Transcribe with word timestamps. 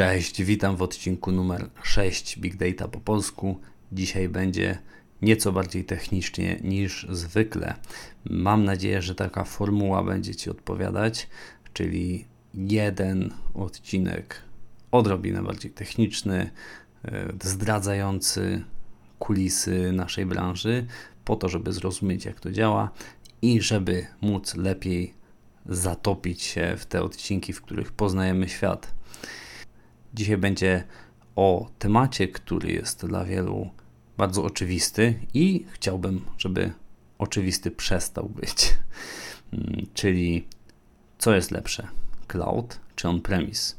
Cześć, 0.00 0.42
witam 0.42 0.76
w 0.76 0.82
odcinku 0.82 1.32
numer 1.32 1.70
6 1.82 2.38
Big 2.38 2.56
Data 2.56 2.88
po 2.88 3.00
polsku. 3.00 3.60
Dzisiaj 3.92 4.28
będzie 4.28 4.78
nieco 5.22 5.52
bardziej 5.52 5.84
technicznie 5.84 6.60
niż 6.64 7.06
zwykle. 7.10 7.74
Mam 8.24 8.64
nadzieję, 8.64 9.02
że 9.02 9.14
taka 9.14 9.44
formuła 9.44 10.02
będzie 10.02 10.34
Ci 10.34 10.50
odpowiadać, 10.50 11.28
czyli 11.72 12.24
jeden 12.54 13.34
odcinek 13.54 14.42
odrobinę 14.90 15.42
bardziej 15.42 15.70
techniczny, 15.70 16.50
e, 17.04 17.32
zdradzający 17.42 18.64
kulisy 19.18 19.92
naszej 19.92 20.26
branży, 20.26 20.86
po 21.24 21.36
to, 21.36 21.48
żeby 21.48 21.72
zrozumieć, 21.72 22.24
jak 22.24 22.40
to 22.40 22.50
działa 22.52 22.90
i 23.42 23.60
żeby 23.60 24.06
móc 24.20 24.54
lepiej 24.54 25.14
zatopić 25.66 26.42
się 26.42 26.74
w 26.78 26.86
te 26.86 27.02
odcinki, 27.02 27.52
w 27.52 27.62
których 27.62 27.92
poznajemy 27.92 28.48
świat. 28.48 29.00
Dzisiaj 30.14 30.36
będzie 30.36 30.84
o 31.36 31.70
temacie, 31.78 32.28
który 32.28 32.72
jest 32.72 33.06
dla 33.06 33.24
wielu 33.24 33.70
bardzo 34.16 34.44
oczywisty 34.44 35.14
i 35.34 35.66
chciałbym, 35.72 36.24
żeby 36.38 36.72
oczywisty 37.18 37.70
przestał 37.70 38.28
być. 38.28 38.78
Mm, 39.52 39.86
czyli 39.94 40.48
co 41.18 41.34
jest 41.34 41.50
lepsze? 41.50 41.88
Cloud 42.28 42.80
czy 42.96 43.08
on-premise? 43.08 43.74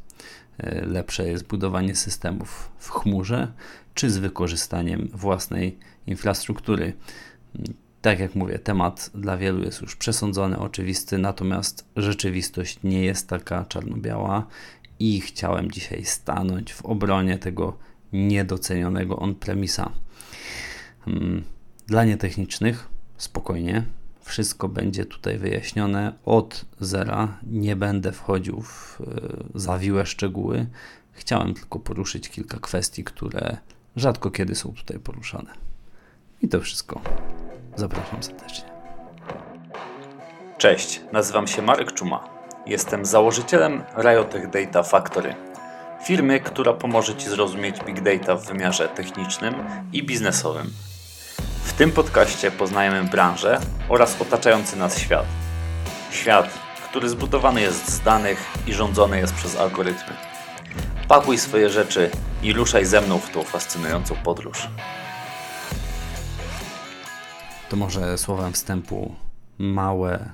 E, 0.58 0.86
lepsze 0.86 1.28
jest 1.28 1.48
budowanie 1.48 1.96
systemów 1.96 2.72
w 2.78 2.90
chmurze 2.90 3.52
czy 3.94 4.10
z 4.10 4.18
wykorzystaniem 4.18 5.10
własnej 5.14 5.78
infrastruktury? 6.08 6.94
Mm, 7.56 7.74
tak 8.02 8.20
jak 8.20 8.36
mówię, 8.36 8.60
temat 8.60 9.12
dla 9.16 9.38
wielu 9.38 9.64
jest 9.64 9.82
już 9.82 9.96
przesądzony, 9.96 10.60
oczywisty, 10.60 11.18
natomiast 11.18 11.86
rzeczywistość 11.96 12.80
nie 12.84 13.04
jest 13.06 13.30
taka 13.30 13.66
czarno-biała 13.66 14.48
i 15.02 15.22
chciałem 15.22 15.72
dzisiaj 15.72 16.06
stanąć 16.06 16.74
w 16.74 16.86
obronie 16.86 17.38
tego 17.38 17.78
niedocenionego 18.14 19.16
on-premisa. 19.20 19.92
Hmm, 21.06 21.44
dla 21.88 22.06
nietechnicznych 22.06 22.88
spokojnie, 23.18 23.84
wszystko 24.24 24.68
będzie 24.68 25.06
tutaj 25.06 25.38
wyjaśnione 25.38 26.14
od 26.26 26.66
zera. 26.80 27.38
Nie 27.44 27.76
będę 27.76 28.12
wchodził 28.12 28.62
w 28.62 29.02
e, 29.02 29.06
zawiłe 29.60 30.06
szczegóły. 30.06 30.68
Chciałem 31.12 31.54
tylko 31.54 31.80
poruszyć 31.80 32.30
kilka 32.30 32.60
kwestii, 32.60 33.04
które 33.04 33.58
rzadko 33.96 34.32
kiedy 34.32 34.56
są 34.56 34.74
tutaj 34.74 35.00
poruszane. 35.00 35.54
I 36.42 36.48
to 36.48 36.60
wszystko. 36.60 37.02
Zapraszam 37.76 38.24
serdecznie. 38.24 38.70
Cześć, 40.58 41.02
nazywam 41.14 41.48
się 41.48 41.62
Marek 41.62 41.92
Czuma. 41.92 42.41
Jestem 42.66 43.06
założycielem 43.06 43.84
Riotech 43.98 44.50
Data 44.50 44.84
Factory, 44.84 45.36
firmy, 46.04 46.40
która 46.40 46.74
pomoże 46.74 47.16
Ci 47.16 47.30
zrozumieć 47.30 47.84
Big 47.86 48.02
Data 48.02 48.36
w 48.36 48.46
wymiarze 48.46 48.88
technicznym 48.88 49.56
i 49.94 50.04
biznesowym. 50.04 50.74
W 51.64 51.74
tym 51.74 51.92
podcaście 51.92 52.52
poznajemy 52.52 53.04
branżę 53.04 53.60
oraz 53.90 54.22
otaczający 54.22 54.78
nas 54.78 54.98
świat. 54.98 55.26
Świat, 56.12 56.50
który 56.90 57.10
zbudowany 57.10 57.62
jest 57.62 57.90
z 57.90 58.02
danych 58.02 58.46
i 58.68 58.74
rządzony 58.74 59.18
jest 59.18 59.34
przez 59.34 59.56
algorytmy. 59.56 60.14
Pakuj 61.08 61.38
swoje 61.38 61.70
rzeczy 61.70 62.10
i 62.44 62.54
ruszaj 62.54 62.86
ze 62.86 63.02
mną 63.02 63.18
w 63.18 63.30
tą 63.30 63.44
fascynującą 63.44 64.16
podróż. 64.16 64.68
To 67.70 67.76
może 67.76 68.18
słowem 68.18 68.54
wstępu 68.54 69.16
małe 69.58 70.30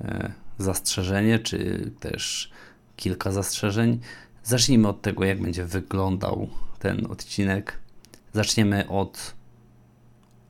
e, 0.00 0.32
zastrzeżenie, 0.58 1.38
czy 1.38 1.90
też 2.00 2.50
kilka 2.96 3.32
zastrzeżeń. 3.32 4.00
Zacznijmy 4.44 4.88
od 4.88 5.02
tego, 5.02 5.24
jak 5.24 5.42
będzie 5.42 5.64
wyglądał 5.64 6.48
ten 6.78 7.06
odcinek. 7.06 7.78
Zaczniemy 8.32 8.88
od 8.88 9.34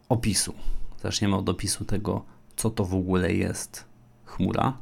opisu. 0.09 0.55
Zaczniemy 1.03 1.37
od 1.37 1.49
opisu 1.49 1.85
tego, 1.85 2.25
co 2.57 2.71
to 2.71 2.85
w 2.85 2.95
ogóle 2.95 3.33
jest 3.33 3.85
chmura 4.25 4.79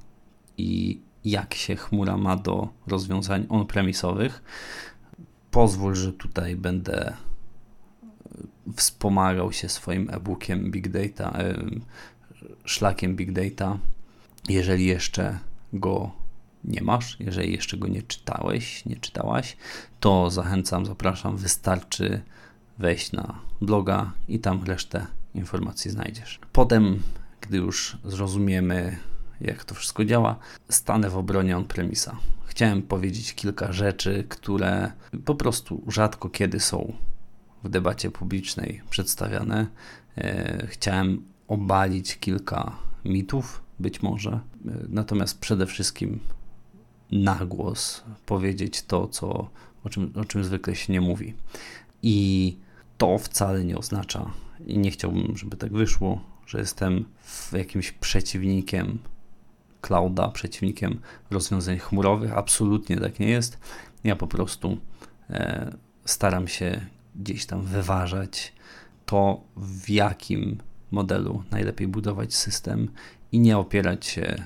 i 0.59 1.01
jak 1.25 1.55
się 1.55 1.77
chmura 1.77 2.17
ma 2.17 2.37
do 2.37 2.69
rozwiązań 2.87 3.47
on-premisowych. 3.49 4.43
Pozwól, 5.51 5.95
że 5.95 6.13
tutaj 6.13 6.57
będę 6.57 7.17
wspomagał 8.77 9.53
się 9.53 9.69
swoim 9.69 10.11
e-bookiem 10.11 10.71
Big 10.71 10.89
Data, 10.89 11.39
szlakiem 12.65 13.17
Big 13.17 13.33
Data. 13.33 13.79
Jeżeli 14.49 14.87
jeszcze 14.87 15.39
go 15.73 16.11
nie 16.65 16.83
masz, 16.83 17.17
jeżeli 17.21 17.53
jeszcze 17.53 17.77
go 17.77 17.89
nie 17.89 18.03
czytałeś, 18.03 18.85
nie 18.85 18.97
czytałaś, 18.97 19.57
to 20.01 20.31
zachęcam, 20.31 20.87
zapraszam, 20.87 21.37
wystarczy 21.37 22.23
wejść 22.79 23.13
na 23.13 23.41
bloga 23.61 24.13
i 24.29 24.39
tam 24.39 24.65
resztę 24.65 25.07
informacji 25.35 25.91
znajdziesz. 25.91 26.41
Potem, 26.53 27.03
gdy 27.41 27.57
już 27.57 27.99
zrozumiemy, 28.05 28.97
jak 29.41 29.65
to 29.65 29.75
wszystko 29.75 30.05
działa, 30.05 30.37
stanę 30.69 31.11
w 31.11 31.17
obronie 31.17 31.57
on-premisa. 31.57 32.17
Chciałem 32.47 32.83
powiedzieć 32.83 33.35
kilka 33.35 33.73
rzeczy, 33.73 34.25
które 34.29 34.93
po 35.25 35.35
prostu 35.35 35.83
rzadko 35.89 36.31
kiedy 36.31 36.61
są 36.61 36.93
w 37.65 37.69
debacie 37.69 38.11
publicznej 38.11 38.83
przedstawiane. 38.91 39.67
E, 40.19 40.67
chciałem 40.67 41.25
obalić 41.49 42.19
kilka 42.19 42.73
mitów, 43.05 43.66
być 43.79 44.03
może, 44.03 44.31
e, 44.31 44.41
natomiast 44.89 45.39
przede 45.39 45.67
wszystkim 45.67 46.21
na 47.13 47.35
głos 47.47 48.05
powiedzieć 48.27 48.83
to, 48.83 49.09
co, 49.09 49.51
o, 49.85 49.89
czym, 49.91 50.13
o 50.17 50.25
czym 50.25 50.45
zwykle 50.45 50.75
się 50.75 50.93
nie 50.93 51.01
mówi. 51.01 51.35
I 52.03 52.57
to 52.99 53.19
wcale 53.19 53.65
nie 53.65 53.79
oznacza, 53.79 54.31
i 54.67 54.79
nie 54.79 54.91
chciałbym, 54.91 55.37
żeby 55.37 55.57
tak 55.57 55.73
wyszło, 55.73 56.21
że 56.47 56.59
jestem 56.59 57.05
jakimś 57.53 57.93
przeciwnikiem 57.93 58.99
clouda, 59.81 60.29
przeciwnikiem 60.29 61.01
rozwiązań 61.31 61.79
chmurowych. 61.79 62.33
Absolutnie 62.33 62.97
tak 62.97 63.21
nie 63.21 63.29
jest. 63.29 63.59
Ja 64.05 64.17
po 64.17 64.27
prostu 64.27 64.79
e, 65.31 65.77
staram 66.05 66.49
się 66.49 66.87
gdzieś 67.17 67.47
tam 67.47 67.63
wyważać 67.63 68.53
to, 69.07 69.41
w 69.57 69.91
jakim 69.91 70.59
modelu 70.91 71.43
najlepiej 71.51 71.89
budować 71.89 72.35
system 72.35 72.89
i 73.33 73.41
nie 73.41 73.59
opierać 73.59 74.07
się 74.07 74.43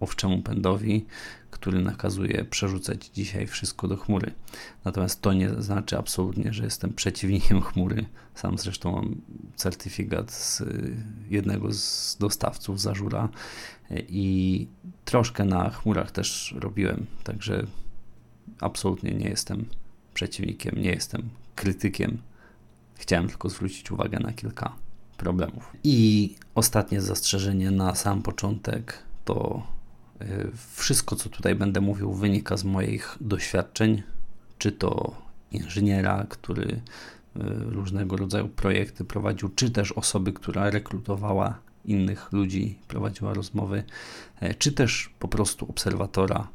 owczemu 0.00 0.42
pędowi, 0.42 1.06
który 1.50 1.82
nakazuje 1.82 2.44
przerzucać 2.44 3.06
dzisiaj 3.06 3.46
wszystko 3.46 3.88
do 3.88 3.96
chmury. 3.96 4.32
Natomiast 4.84 5.22
to 5.22 5.32
nie 5.32 5.48
znaczy 5.48 5.98
absolutnie, 5.98 6.52
że 6.52 6.64
jestem 6.64 6.92
przeciwnikiem 6.92 7.62
chmury. 7.72 8.06
Sam 8.34 8.58
zresztą 8.58 8.92
mam 8.92 9.20
certyfikat 9.56 10.32
z 10.32 10.62
jednego 11.30 11.72
z 11.72 12.16
dostawców 12.20 12.80
Zażura 12.80 13.28
i 14.08 14.66
troszkę 15.04 15.44
na 15.44 15.70
chmurach 15.70 16.10
też 16.10 16.54
robiłem, 16.58 17.06
także 17.24 17.66
absolutnie 18.60 19.10
nie 19.10 19.28
jestem 19.28 19.64
przeciwnikiem, 20.14 20.82
nie 20.82 20.90
jestem 20.90 21.28
krytykiem. 21.54 22.18
Chciałem 22.94 23.28
tylko 23.28 23.48
zwrócić 23.48 23.90
uwagę 23.90 24.18
na 24.18 24.32
kilka 24.32 24.76
problemów. 25.20 25.72
I 25.84 26.34
ostatnie 26.54 27.00
zastrzeżenie 27.00 27.70
na 27.70 27.94
sam 27.94 28.22
początek 28.22 28.98
to 29.24 29.62
y, 30.22 30.50
wszystko, 30.74 31.16
co 31.16 31.28
tutaj 31.28 31.54
będę 31.54 31.80
mówił, 31.80 32.12
wynika 32.12 32.56
z 32.56 32.64
moich 32.64 33.16
doświadczeń, 33.20 34.02
czy 34.58 34.72
to 34.72 35.14
inżyniera, 35.52 36.26
który 36.28 36.64
y, 36.66 36.80
różnego 37.64 38.16
rodzaju 38.16 38.48
projekty 38.48 39.04
prowadził, 39.04 39.48
czy 39.48 39.70
też 39.70 39.92
osoby, 39.92 40.32
która 40.32 40.70
rekrutowała 40.70 41.58
innych 41.84 42.32
ludzi, 42.32 42.78
prowadziła 42.88 43.34
rozmowy, 43.34 43.84
y, 44.42 44.54
czy 44.54 44.72
też 44.72 45.10
po 45.18 45.28
prostu 45.28 45.70
obserwatora 45.70 46.48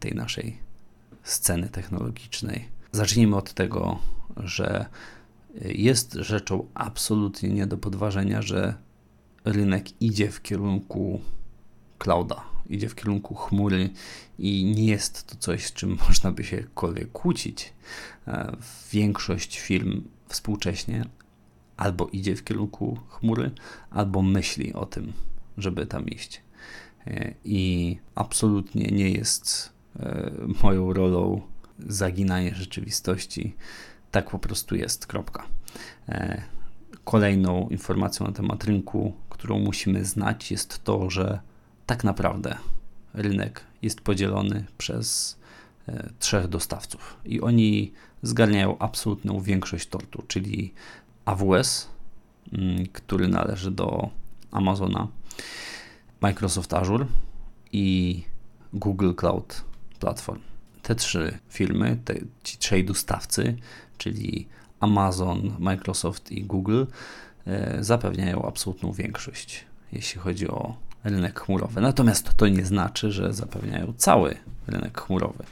tej 0.00 0.14
naszej 0.14 0.58
sceny 1.22 1.68
technologicznej. 1.68 2.68
Zacznijmy 2.92 3.36
od 3.36 3.54
tego, 3.54 3.98
że 4.36 4.86
jest 5.64 6.12
rzeczą 6.12 6.66
absolutnie 6.74 7.48
nie 7.48 7.66
do 7.66 7.78
podważenia, 7.78 8.42
że 8.42 8.74
rynek 9.44 10.02
idzie 10.02 10.30
w 10.30 10.42
kierunku 10.42 11.20
clouda, 11.98 12.44
idzie 12.68 12.88
w 12.88 12.94
kierunku 12.94 13.34
chmury 13.34 13.90
i 14.38 14.64
nie 14.64 14.86
jest 14.86 15.26
to 15.26 15.36
coś, 15.36 15.66
z 15.66 15.72
czym 15.72 15.98
można 16.08 16.32
by 16.32 16.44
się 16.44 16.64
kolej 16.74 17.06
kłócić. 17.12 17.72
E, 18.28 18.56
większość 18.92 19.58
firm 19.58 20.02
współcześnie 20.28 21.04
albo 21.76 22.06
idzie 22.06 22.36
w 22.36 22.44
kierunku 22.44 22.98
chmury, 23.08 23.50
albo 23.90 24.22
myśli 24.22 24.74
o 24.74 24.86
tym, 24.86 25.12
żeby 25.58 25.86
tam 25.86 26.08
iść. 26.08 26.42
E, 27.06 27.34
I 27.44 27.98
absolutnie 28.14 28.86
nie 28.86 29.10
jest 29.10 29.72
e, 30.00 30.32
moją 30.62 30.92
rolą 30.92 31.40
zaginanie 31.78 32.54
rzeczywistości. 32.54 33.54
Tak 34.16 34.30
po 34.30 34.38
prostu 34.38 34.76
jest. 34.76 35.06
Kropka. 35.06 35.46
E, 36.08 36.42
kolejną 37.04 37.68
informacją 37.68 38.26
na 38.26 38.32
temat 38.32 38.64
rynku, 38.64 39.14
którą 39.28 39.58
musimy 39.58 40.04
znać, 40.04 40.50
jest 40.50 40.84
to, 40.84 41.10
że 41.10 41.40
tak 41.86 42.04
naprawdę 42.04 42.58
rynek 43.14 43.60
jest 43.82 44.00
podzielony 44.00 44.64
przez 44.78 45.38
e, 45.88 46.10
trzech 46.18 46.48
dostawców 46.48 47.16
i 47.24 47.40
oni 47.40 47.92
zgarniają 48.22 48.78
absolutną 48.78 49.40
większość 49.40 49.88
tortu, 49.88 50.22
czyli 50.28 50.74
AWS, 51.24 51.88
mm, 52.52 52.86
który 52.86 53.28
należy 53.28 53.70
do 53.70 54.10
Amazona, 54.50 55.08
Microsoft 56.20 56.74
Azure 56.74 57.06
i 57.72 58.22
Google 58.72 59.12
Cloud 59.14 59.64
Platform. 60.00 60.40
Te 60.82 60.94
trzy 60.94 61.38
firmy, 61.48 61.98
te, 62.04 62.14
ci 62.42 62.58
trzej 62.58 62.84
dostawcy, 62.84 63.56
czyli 63.98 64.48
Amazon, 64.80 65.52
Microsoft 65.58 66.32
i 66.32 66.44
Google, 66.44 66.84
e, 67.46 67.84
zapewniają 67.84 68.42
absolutną 68.46 68.92
większość, 68.92 69.64
jeśli 69.92 70.20
chodzi 70.20 70.48
o 70.48 70.76
rynek 71.04 71.40
chmurowy. 71.40 71.80
Natomiast 71.80 72.34
to 72.36 72.48
nie 72.48 72.64
znaczy, 72.64 73.12
że 73.12 73.32
zapewniają 73.32 73.92
cały 73.96 74.36
rynek 74.66 75.00
chmurowy. 75.00 75.44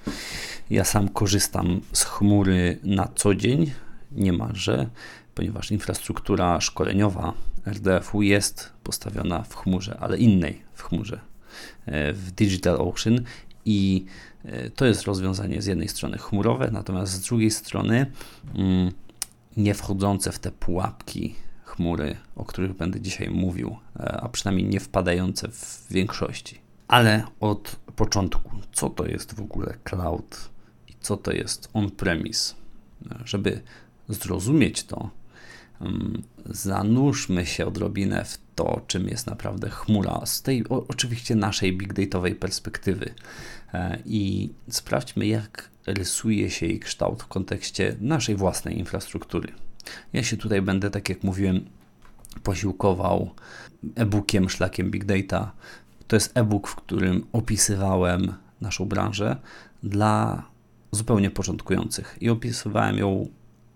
Ja 0.71 0.85
sam 0.85 1.09
korzystam 1.09 1.81
z 1.93 2.05
chmury 2.05 2.79
na 2.85 3.09
co 3.15 3.35
dzień, 3.35 3.73
niemalże, 4.13 4.89
ponieważ 5.35 5.71
infrastruktura 5.71 6.61
szkoleniowa 6.61 7.33
RDF-u 7.67 8.23
jest 8.23 8.73
postawiona 8.83 9.43
w 9.43 9.57
chmurze, 9.57 9.99
ale 10.01 10.19
innej 10.19 10.63
w 10.75 10.83
chmurze, 10.83 11.21
e, 11.87 12.13
w 12.13 12.31
Digital 12.31 12.77
Ocean 12.81 13.21
i 13.65 14.05
e, 14.45 14.71
to 14.71 14.87
jest 14.87 15.03
rozwiązanie 15.03 15.63
z 15.63 15.67
jednej 15.67 15.89
strony 15.89 16.19
chmurowe, 16.19 16.71
natomiast 16.73 17.13
z 17.13 17.21
drugiej 17.21 17.51
strony 17.51 18.07
mm, 18.55 18.93
nie 19.57 19.75
wchodzące 19.75 20.33
w 20.33 20.39
te 20.39 20.51
pułapki 20.51 21.35
chmury, 21.65 22.17
o 22.37 22.45
których 22.45 22.77
będę 22.77 23.01
dzisiaj 23.01 23.31
mówił, 23.31 23.77
e, 23.97 24.21
a 24.21 24.29
przynajmniej 24.29 24.69
nie 24.69 24.81
wpadające 24.81 25.49
w 25.49 25.87
większości. 25.91 26.59
Ale 26.89 27.25
od 27.41 27.77
początku, 27.97 28.51
co 28.73 28.91
to 28.91 29.07
jest 29.07 29.35
w 29.35 29.41
ogóle 29.41 29.75
cloud 29.85 30.51
i 30.89 30.93
co 31.01 31.17
to 31.17 31.33
jest 31.33 31.69
on-premise? 31.73 32.55
Żeby 33.25 33.61
zrozumieć 34.09 34.85
to, 34.85 35.11
zanurzmy 36.47 37.47
się 37.47 37.67
odrobinę 37.67 38.25
w 38.25 38.39
to, 38.55 38.81
czym 38.87 39.09
jest 39.09 39.27
naprawdę 39.27 39.71
chmura, 39.71 40.27
z 40.27 40.43
tej 40.43 40.69
o, 40.69 40.87
oczywiście 40.89 41.35
naszej 41.35 41.77
big 41.77 41.93
dataowej 41.93 42.35
perspektywy 42.35 43.15
e, 43.75 43.99
i 44.07 44.51
sprawdźmy, 44.69 45.27
jak 45.27 45.71
rysuje 45.87 46.51
się 46.51 46.67
jej 46.67 46.81
kształt 46.81 47.23
w 47.23 47.27
kontekście 47.27 47.97
naszej 48.01 48.37
własnej 48.37 48.79
infrastruktury. 48.79 49.53
Ja 50.13 50.23
się 50.23 50.37
tutaj 50.37 50.63
będę, 50.63 50.91
tak 50.91 51.09
jak 51.09 51.23
mówiłem, 51.23 51.65
posiłkował 52.43 53.31
e-bookiem 53.95 54.51
Szlakiem 54.51 54.91
Big 54.91 55.05
Data. 55.05 55.53
To 56.07 56.17
jest 56.17 56.37
e-book, 56.37 56.69
w 56.69 56.75
którym 56.75 57.27
opisywałem 57.33 58.33
naszą 58.61 58.85
branżę 58.85 59.37
dla 59.83 60.43
zupełnie 60.93 61.31
początkujących 61.31 62.17
i 62.21 62.31
opisywałem 62.31 62.99
ją 62.99 63.29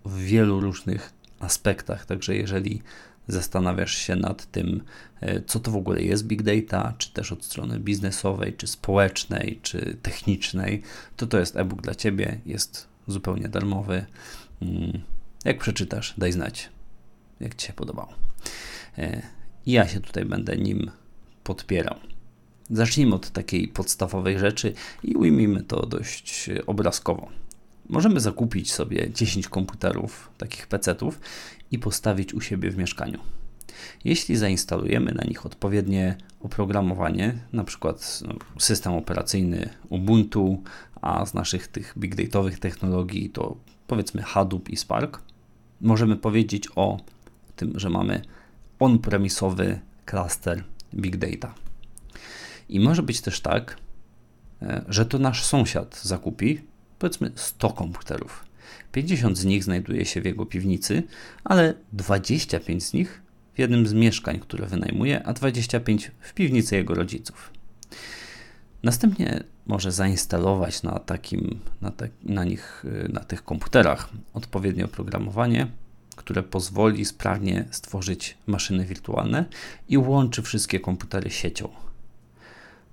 w 0.05 0.17
wielu 0.17 0.59
różnych 0.59 1.18
aspektach. 1.39 2.05
Także 2.05 2.35
jeżeli 2.35 2.81
zastanawiasz 3.27 3.95
się 3.95 4.15
nad 4.15 4.51
tym, 4.51 4.83
e, 5.21 5.41
co 5.41 5.59
to 5.59 5.71
w 5.71 5.75
ogóle 5.75 6.01
jest 6.01 6.27
big 6.27 6.41
data, 6.41 6.93
czy 6.97 7.13
też 7.13 7.31
od 7.31 7.45
strony 7.45 7.79
biznesowej, 7.79 8.53
czy 8.53 8.67
społecznej, 8.67 9.59
czy 9.61 9.97
technicznej, 10.01 10.81
to 11.17 11.27
to 11.27 11.39
jest 11.39 11.57
e-book 11.57 11.81
dla 11.81 11.95
ciebie, 11.95 12.39
jest 12.45 12.87
zupełnie 13.07 13.49
darmowy. 13.49 14.05
Mm, 14.61 15.01
jak 15.45 15.59
przeczytasz, 15.59 16.13
daj 16.17 16.31
znać, 16.31 16.69
jak 17.39 17.55
ci 17.55 17.67
się 17.67 17.73
podobał. 17.73 18.07
E, 18.97 19.21
ja 19.65 19.87
się 19.87 19.99
tutaj 19.99 20.25
będę 20.25 20.57
nim 20.57 20.91
podpierał. 21.43 21.95
Zacznijmy 22.69 23.15
od 23.15 23.29
takiej 23.29 23.67
podstawowej 23.67 24.39
rzeczy 24.39 24.73
i 25.03 25.15
ujmijmy 25.15 25.63
to 25.63 25.85
dość 25.85 26.49
obrazkowo. 26.65 27.29
Możemy 27.89 28.19
zakupić 28.19 28.71
sobie 28.71 29.11
10 29.13 29.47
komputerów, 29.47 30.29
takich 30.37 30.67
PC-ów 30.67 31.19
i 31.71 31.79
postawić 31.79 32.33
u 32.33 32.41
siebie 32.41 32.71
w 32.71 32.77
mieszkaniu. 32.77 33.19
Jeśli 34.03 34.35
zainstalujemy 34.35 35.11
na 35.11 35.23
nich 35.23 35.45
odpowiednie 35.45 36.17
oprogramowanie, 36.39 37.37
na 37.53 37.63
przykład 37.63 38.19
no, 38.27 38.33
system 38.59 38.93
operacyjny 38.93 39.69
Ubuntu, 39.89 40.63
a 41.01 41.25
z 41.25 41.33
naszych 41.33 41.67
tych 41.67 41.93
big 41.97 42.15
dataowych 42.15 42.59
technologii 42.59 43.29
to 43.29 43.57
powiedzmy 43.87 44.21
Hadoop 44.21 44.69
i 44.69 44.77
Spark, 44.77 45.21
możemy 45.81 46.15
powiedzieć 46.15 46.67
o 46.75 46.99
tym, 47.55 47.79
że 47.79 47.89
mamy 47.89 48.21
on-premisowy 48.79 49.79
klaster 50.05 50.63
big 50.95 51.17
data. 51.17 51.53
I 52.69 52.79
może 52.79 53.03
być 53.03 53.21
też 53.21 53.41
tak, 53.41 53.77
e, 54.61 54.85
że 54.87 55.05
to 55.05 55.19
nasz 55.19 55.43
sąsiad 55.43 56.01
zakupi 56.03 56.68
powiedzmy 56.99 57.31
100 57.35 57.69
komputerów. 57.69 58.45
50 58.91 59.37
z 59.37 59.45
nich 59.45 59.63
znajduje 59.63 60.05
się 60.05 60.21
w 60.21 60.25
jego 60.25 60.45
piwnicy, 60.45 61.03
ale 61.43 61.73
25 61.93 62.83
z 62.83 62.93
nich 62.93 63.21
w 63.53 63.59
jednym 63.59 63.87
z 63.87 63.93
mieszkań, 63.93 64.39
które 64.39 64.65
wynajmuje, 64.65 65.23
a 65.23 65.33
25 65.33 66.11
w 66.19 66.33
piwnicy 66.33 66.75
jego 66.75 66.93
rodziców. 66.93 67.51
Następnie 68.83 69.43
może 69.65 69.91
zainstalować 69.91 70.83
na, 70.83 70.99
takim, 70.99 71.59
na, 71.81 71.91
te, 71.91 72.09
na 72.23 72.43
nich, 72.43 72.83
na 73.09 73.19
tych 73.19 73.43
komputerach 73.43 74.09
odpowiednie 74.33 74.85
oprogramowanie, 74.85 75.67
które 76.15 76.43
pozwoli 76.43 77.05
sprawnie 77.05 77.65
stworzyć 77.71 78.37
maszyny 78.47 78.85
wirtualne 78.85 79.45
i 79.89 79.97
łączy 79.97 80.41
wszystkie 80.41 80.79
komputery 80.79 81.29
siecią. 81.29 81.69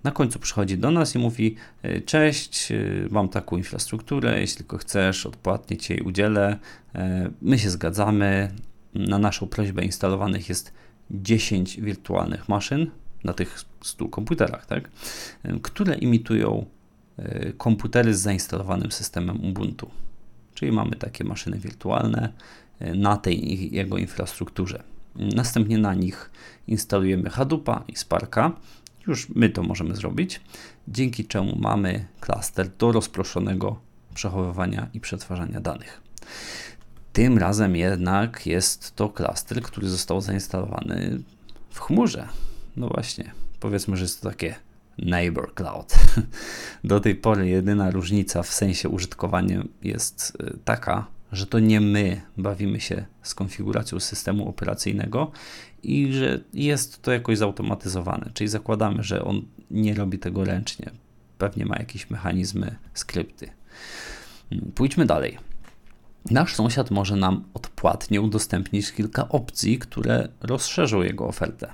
Na 0.06 0.12
końcu 0.12 0.38
przychodzi 0.38 0.78
do 0.78 0.90
nas 0.90 1.14
i 1.14 1.18
mówi: 1.18 1.56
e, 1.82 2.00
Cześć, 2.00 2.72
e, 2.72 2.76
mam 3.10 3.28
taką 3.28 3.56
infrastrukturę, 3.56 4.40
jeśli 4.40 4.56
tylko 4.56 4.78
chcesz, 4.78 5.26
odpłatnie 5.26 5.76
ci 5.76 5.92
jej 5.92 6.02
udzielę. 6.02 6.58
E, 6.94 7.30
my 7.42 7.58
się 7.58 7.70
zgadzamy. 7.70 8.50
Na 8.94 9.18
naszą 9.18 9.46
prośbę 9.46 9.84
instalowanych 9.84 10.48
jest 10.48 10.72
10 11.10 11.80
wirtualnych 11.80 12.48
maszyn 12.48 12.90
na 13.24 13.32
tych 13.32 13.60
100 13.82 14.08
komputerach, 14.08 14.66
tak? 14.66 14.90
które 15.62 15.94
imitują 15.94 16.66
komputery 17.58 18.14
z 18.14 18.20
zainstalowanym 18.20 18.92
systemem 18.92 19.44
Ubuntu. 19.44 19.90
Czyli 20.54 20.72
mamy 20.72 20.96
takie 20.96 21.24
maszyny 21.24 21.58
wirtualne 21.58 22.32
na 22.80 23.16
tej 23.16 23.74
jego 23.74 23.98
infrastrukturze. 23.98 24.82
Następnie 25.16 25.78
na 25.78 25.94
nich 25.94 26.30
instalujemy 26.66 27.30
Hadoopa 27.30 27.84
i 27.88 27.96
Sparka 27.96 28.52
już 29.06 29.28
my 29.28 29.48
to 29.50 29.62
możemy 29.62 29.96
zrobić, 29.96 30.40
dzięki 30.88 31.24
czemu 31.24 31.58
mamy 31.58 32.06
klaster 32.20 32.68
do 32.78 32.92
rozproszonego 32.92 33.80
przechowywania 34.14 34.88
i 34.94 35.00
przetwarzania 35.00 35.60
danych. 35.60 36.00
Tym 37.12 37.38
razem 37.38 37.76
jednak 37.76 38.46
jest 38.46 38.96
to 38.96 39.08
klaster, 39.08 39.62
który 39.62 39.88
został 39.88 40.20
zainstalowany 40.20 41.18
w 41.70 41.80
chmurze. 41.80 42.28
No 42.76 42.88
właśnie, 42.88 43.30
powiedzmy, 43.60 43.96
że 43.96 44.02
jest 44.02 44.20
to 44.20 44.28
takie 44.30 44.54
Neighbor 44.98 45.54
Cloud. 45.54 45.94
Do 46.84 47.00
tej 47.00 47.14
pory 47.14 47.48
jedyna 47.48 47.90
różnica 47.90 48.42
w 48.42 48.52
sensie 48.52 48.88
użytkowania 48.88 49.62
jest 49.82 50.38
y, 50.40 50.58
taka, 50.64 51.06
że 51.32 51.46
to 51.46 51.58
nie 51.58 51.80
my 51.80 52.20
bawimy 52.36 52.80
się 52.80 53.04
z 53.22 53.34
konfiguracją 53.34 54.00
systemu 54.00 54.48
operacyjnego 54.48 55.32
i 55.86 56.12
że 56.12 56.40
jest 56.54 57.02
to 57.02 57.12
jakoś 57.12 57.38
zautomatyzowane, 57.38 58.30
czyli 58.34 58.48
zakładamy, 58.48 59.02
że 59.02 59.24
on 59.24 59.42
nie 59.70 59.94
robi 59.94 60.18
tego 60.18 60.44
ręcznie. 60.44 60.90
Pewnie 61.38 61.66
ma 61.66 61.76
jakieś 61.76 62.10
mechanizmy, 62.10 62.76
skrypty. 62.94 63.50
Pójdźmy 64.74 65.06
dalej. 65.06 65.38
Nasz 66.30 66.54
sąsiad 66.54 66.90
może 66.90 67.16
nam 67.16 67.44
odpłatnie 67.54 68.20
udostępnić 68.20 68.92
kilka 68.92 69.28
opcji, 69.28 69.78
które 69.78 70.28
rozszerzą 70.40 71.02
jego 71.02 71.28
ofertę. 71.28 71.72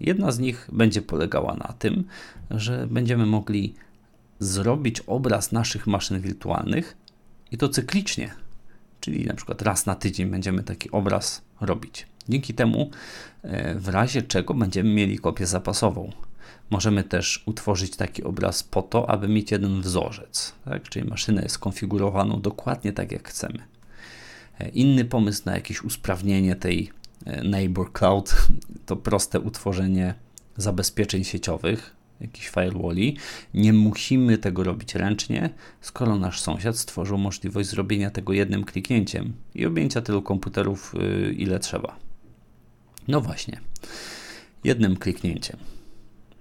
Jedna 0.00 0.32
z 0.32 0.38
nich 0.38 0.68
będzie 0.72 1.02
polegała 1.02 1.54
na 1.54 1.72
tym, 1.78 2.04
że 2.50 2.86
będziemy 2.90 3.26
mogli 3.26 3.74
zrobić 4.38 5.00
obraz 5.00 5.52
naszych 5.52 5.86
maszyn 5.86 6.20
wirtualnych 6.20 6.96
i 7.50 7.58
to 7.58 7.68
cyklicznie, 7.68 8.30
czyli 9.00 9.26
na 9.26 9.34
przykład 9.34 9.62
raz 9.62 9.86
na 9.86 9.94
tydzień 9.94 10.30
będziemy 10.30 10.62
taki 10.62 10.90
obraz 10.90 11.42
robić. 11.60 12.06
Dzięki 12.28 12.54
temu, 12.54 12.90
e, 13.42 13.74
w 13.74 13.88
razie 13.88 14.22
czego 14.22 14.54
będziemy 14.54 14.90
mieli 14.90 15.18
kopię 15.18 15.46
zapasową. 15.46 16.12
Możemy 16.70 17.04
też 17.04 17.42
utworzyć 17.46 17.96
taki 17.96 18.22
obraz 18.24 18.62
po 18.62 18.82
to, 18.82 19.10
aby 19.10 19.28
mieć 19.28 19.50
jeden 19.50 19.80
wzorzec, 19.80 20.52
tak? 20.64 20.88
czyli 20.88 21.08
maszyna 21.08 21.42
jest 21.42 21.54
skonfigurowaną 21.54 22.40
dokładnie 22.40 22.92
tak, 22.92 23.12
jak 23.12 23.28
chcemy. 23.28 23.58
E, 24.58 24.68
inny 24.68 25.04
pomysł 25.04 25.42
na 25.44 25.54
jakieś 25.54 25.84
usprawnienie 25.84 26.56
tej 26.56 26.90
e, 27.26 27.44
Neighbor 27.44 27.92
Cloud 27.92 28.46
to 28.86 28.96
proste 28.96 29.40
utworzenie 29.40 30.14
zabezpieczeń 30.56 31.24
sieciowych, 31.24 31.96
jakichś 32.20 32.48
firewalli. 32.48 33.16
Nie 33.54 33.72
musimy 33.72 34.38
tego 34.38 34.64
robić 34.64 34.94
ręcznie, 34.94 35.50
skoro 35.80 36.18
nasz 36.18 36.40
sąsiad 36.40 36.78
stworzył 36.78 37.18
możliwość 37.18 37.68
zrobienia 37.68 38.10
tego 38.10 38.32
jednym 38.32 38.64
kliknięciem 38.64 39.32
i 39.54 39.66
objęcia 39.66 40.00
tylu 40.00 40.22
komputerów, 40.22 40.94
y, 40.94 41.32
ile 41.32 41.58
trzeba. 41.58 42.07
No 43.08 43.20
właśnie, 43.20 43.60
jednym 44.64 44.96
kliknięciem. 44.96 45.56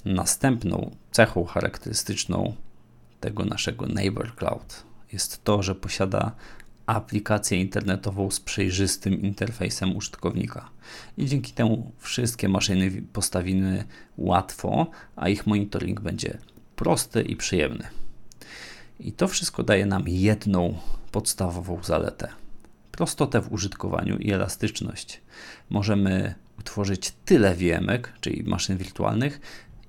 Następną 0.05 0.95
cechą 1.11 1.45
charakterystyczną 1.45 2.55
tego 3.19 3.45
naszego 3.45 3.85
Neighbor 3.85 4.35
Cloud 4.35 4.83
jest 5.13 5.43
to, 5.43 5.63
że 5.63 5.75
posiada 5.75 6.31
aplikację 6.85 7.61
internetową 7.61 8.31
z 8.31 8.39
przejrzystym 8.39 9.21
interfejsem 9.21 9.97
użytkownika. 9.97 10.69
I 11.17 11.25
dzięki 11.25 11.51
temu 11.51 11.91
wszystkie 11.97 12.49
maszyny 12.49 13.01
postawimy 13.13 13.83
łatwo, 14.17 14.87
a 15.15 15.29
ich 15.29 15.47
monitoring 15.47 16.01
będzie 16.01 16.37
prosty 16.75 17.21
i 17.21 17.35
przyjemny. 17.35 17.87
I 18.99 19.11
to 19.11 19.27
wszystko 19.27 19.63
daje 19.63 19.85
nam 19.85 20.03
jedną 20.07 20.77
podstawową 21.11 21.83
zaletę: 21.83 22.27
prostotę 22.91 23.41
w 23.41 23.53
użytkowaniu 23.53 24.17
i 24.17 24.31
elastyczność. 24.31 25.21
Możemy 25.69 26.35
utworzyć 26.67 27.13
tyle 27.25 27.55
VMek, 27.55 28.13
czyli 28.21 28.43
maszyn 28.43 28.77
wirtualnych, 28.77 29.39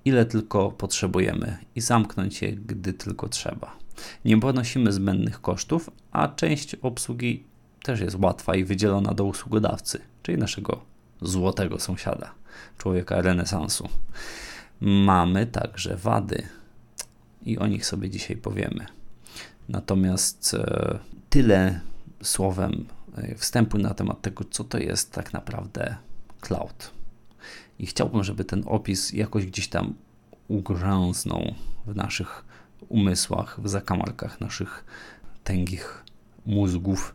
ile 0.05 0.27
tylko 0.27 0.71
potrzebujemy 0.71 1.59
i 1.75 1.81
zamknąć 1.81 2.43
je, 2.43 2.53
gdy 2.53 2.93
tylko 2.93 3.29
trzeba. 3.29 3.77
Nie 4.25 4.41
ponosimy 4.41 4.93
zbędnych 4.93 5.41
kosztów, 5.41 5.91
a 6.13 6.29
część 6.29 6.75
obsługi 6.75 7.45
też 7.83 8.01
jest 8.01 8.17
łatwa 8.21 8.57
i 8.57 8.65
wydzielona 8.65 9.15
do 9.15 9.25
usługodawcy, 9.25 10.01
czyli 10.23 10.39
naszego 10.39 10.81
złotego 11.23 11.79
sąsiada, 11.79 12.31
człowieka 12.79 13.23
renesansu. 13.23 13.89
Mamy 14.81 15.47
także 15.47 15.97
wady 15.97 16.43
i 17.43 17.59
o 17.59 17.67
nich 17.67 17.87
sobie 17.87 18.11
dzisiaj 18.11 18.37
powiemy. 18.37 18.87
Natomiast 19.69 20.55
e, 20.55 20.99
tyle 21.31 21.81
słowem 22.23 22.87
e, 23.17 23.35
wstępu 23.35 23.79
na 23.79 23.95
temat 23.95 24.23
tego, 24.23 24.45
co 24.51 24.65
to 24.65 24.79
jest 24.79 25.13
tak 25.13 25.33
naprawdę 25.33 26.08
cloud. 26.41 26.91
I 27.79 27.87
chciałbym, 27.87 28.25
żeby 28.25 28.45
ten 28.45 28.63
opis 28.67 29.13
jakoś 29.13 29.47
gdzieś 29.47 29.69
tam 29.69 29.95
ugrzęznął 30.49 31.55
w 31.87 31.97
naszych 31.97 32.45
umysłach, 32.89 33.61
w 33.61 33.69
zakamarkach 33.69 34.41
naszych 34.41 34.85
tęgich 35.45 36.05
mózgów, 36.47 37.15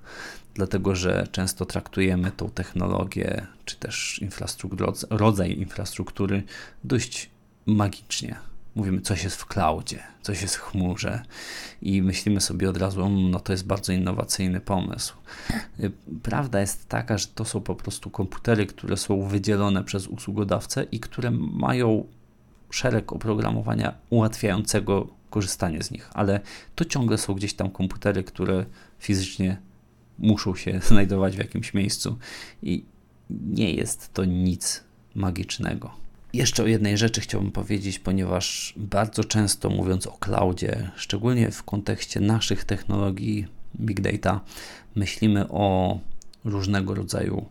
dlatego 0.53 0.95
że 0.95 1.27
często 1.31 1.65
traktujemy 1.65 2.31
tą 2.31 2.49
technologię, 2.49 3.47
czy 3.65 3.75
też 3.75 4.19
infrastrukturę, 4.21 4.91
rodzaj 5.09 5.59
infrastruktury 5.59 6.43
dość 6.83 7.29
magicznie. 7.65 8.52
Mówimy, 8.75 9.01
coś 9.01 9.23
jest 9.23 9.35
w 9.35 9.45
cloudzie, 9.45 9.99
coś 10.21 10.41
jest 10.41 10.55
w 10.55 10.61
chmurze 10.61 11.23
i 11.81 12.01
myślimy 12.01 12.41
sobie 12.41 12.69
od 12.69 12.77
razu, 12.77 13.05
mm, 13.05 13.31
no 13.31 13.39
to 13.39 13.51
jest 13.51 13.65
bardzo 13.65 13.93
innowacyjny 13.93 14.61
pomysł. 14.61 15.15
Prawda 16.23 16.61
jest 16.61 16.89
taka, 16.89 17.17
że 17.17 17.27
to 17.27 17.45
są 17.45 17.61
po 17.61 17.75
prostu 17.75 18.09
komputery, 18.09 18.65
które 18.65 18.97
są 18.97 19.27
wydzielone 19.27 19.83
przez 19.83 20.07
usługodawcę 20.07 20.83
i 20.83 20.99
które 20.99 21.31
mają 21.31 22.05
szereg 22.69 23.13
oprogramowania 23.13 23.93
ułatwiającego 24.09 25.07
korzystanie 25.29 25.83
z 25.83 25.91
nich, 25.91 26.09
ale 26.13 26.39
to 26.75 26.85
ciągle 26.85 27.17
są 27.17 27.33
gdzieś 27.33 27.53
tam 27.53 27.69
komputery, 27.69 28.23
które 28.23 28.65
fizycznie 28.99 29.57
muszą 30.19 30.55
się 30.55 30.79
znajdować 30.89 31.35
w 31.35 31.39
jakimś 31.39 31.73
miejscu 31.73 32.17
i 32.63 32.85
nie 33.29 33.73
jest 33.73 34.13
to 34.13 34.25
nic 34.25 34.83
magicznego. 35.15 36.02
Jeszcze 36.33 36.63
o 36.63 36.67
jednej 36.67 36.97
rzeczy 36.97 37.21
chciałbym 37.21 37.51
powiedzieć, 37.51 37.99
ponieważ 37.99 38.73
bardzo 38.77 39.23
często 39.23 39.69
mówiąc 39.69 40.07
o 40.07 40.11
cloudzie, 40.11 40.91
szczególnie 40.95 41.51
w 41.51 41.63
kontekście 41.63 42.19
naszych 42.19 42.63
technologii 42.63 43.47
big 43.79 44.01
data, 44.01 44.41
myślimy 44.95 45.49
o 45.49 45.99
różnego 46.45 46.95
rodzaju 46.95 47.45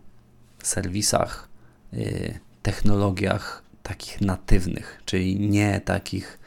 serwisach, 0.62 1.48
yy, 1.92 2.38
technologiach 2.62 3.62
takich 3.82 4.20
natywnych, 4.20 5.02
czyli 5.04 5.40
nie 5.40 5.80
takich, 5.80 6.38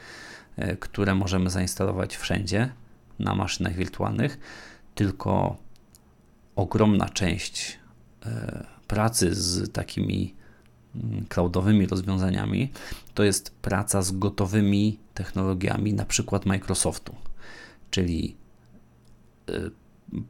e, 0.56 0.76
które 0.76 1.14
możemy 1.14 1.50
zainstalować 1.50 2.16
wszędzie 2.16 2.72
na 3.18 3.34
maszynach 3.34 3.74
wirtualnych, 3.74 4.38
tylko 4.94 5.56
ogromna 6.56 7.08
część 7.08 7.78
e, 8.26 8.66
pracy 8.86 9.34
z 9.34 9.72
takimi 9.72 10.34
cloudowymi 11.28 11.86
rozwiązaniami 11.86 12.72
to 13.14 13.24
jest 13.24 13.50
praca 13.50 14.02
z 14.02 14.12
gotowymi 14.12 14.98
technologiami, 15.14 15.94
na 15.94 16.04
przykład 16.04 16.46
Microsoftu, 16.46 17.14
czyli 17.90 18.36
e, 19.48 19.52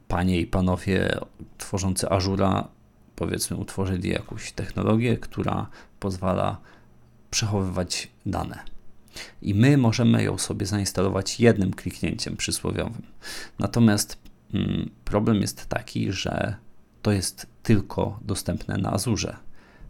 panie 0.09 0.41
i 0.41 0.47
panowie 0.47 1.19
tworzący 1.59 2.11
Azura, 2.11 2.69
powiedzmy, 3.17 3.57
utworzyli 3.57 4.09
jakąś 4.09 4.53
technologię, 4.53 5.17
która 5.17 5.67
pozwala 6.01 6.61
przechowywać 7.31 8.09
dane. 8.27 8.59
I 9.43 9.55
my 9.55 9.77
możemy 9.77 10.23
ją 10.23 10.39
sobie 10.39 10.67
zainstalować 10.67 11.41
jednym 11.41 11.73
kliknięciem 11.73 12.37
przysłowiowym. 12.37 13.03
Natomiast 13.59 14.19
mm, 14.55 14.91
problem 15.05 15.41
jest 15.41 15.67
taki, 15.67 16.13
że 16.13 16.57
to 17.03 17.13
jest 17.13 17.47
tylko 17.63 18.19
dostępne 18.23 18.77
na 18.77 18.93
Azure. 18.93 19.37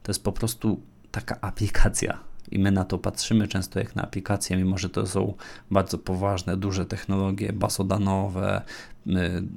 To 0.07 0.11
jest 0.11 0.25
po 0.25 0.33
prostu 0.33 0.81
taka 1.11 1.41
aplikacja. 1.49 2.19
I 2.51 2.59
my 2.59 2.71
na 2.71 2.85
to 2.85 2.99
patrzymy 2.99 3.49
często 3.49 3.79
jak 3.79 3.97
na 3.97 4.03
aplikację, 4.03 4.57
mimo 4.57 4.79
że 4.79 4.89
to 4.89 5.07
są 5.07 5.35
bardzo 5.71 5.99
poważne, 5.99 6.57
duże 6.57 6.87
technologie 6.87 7.53
bazodanowe, 7.53 8.63
y, 9.07 9.13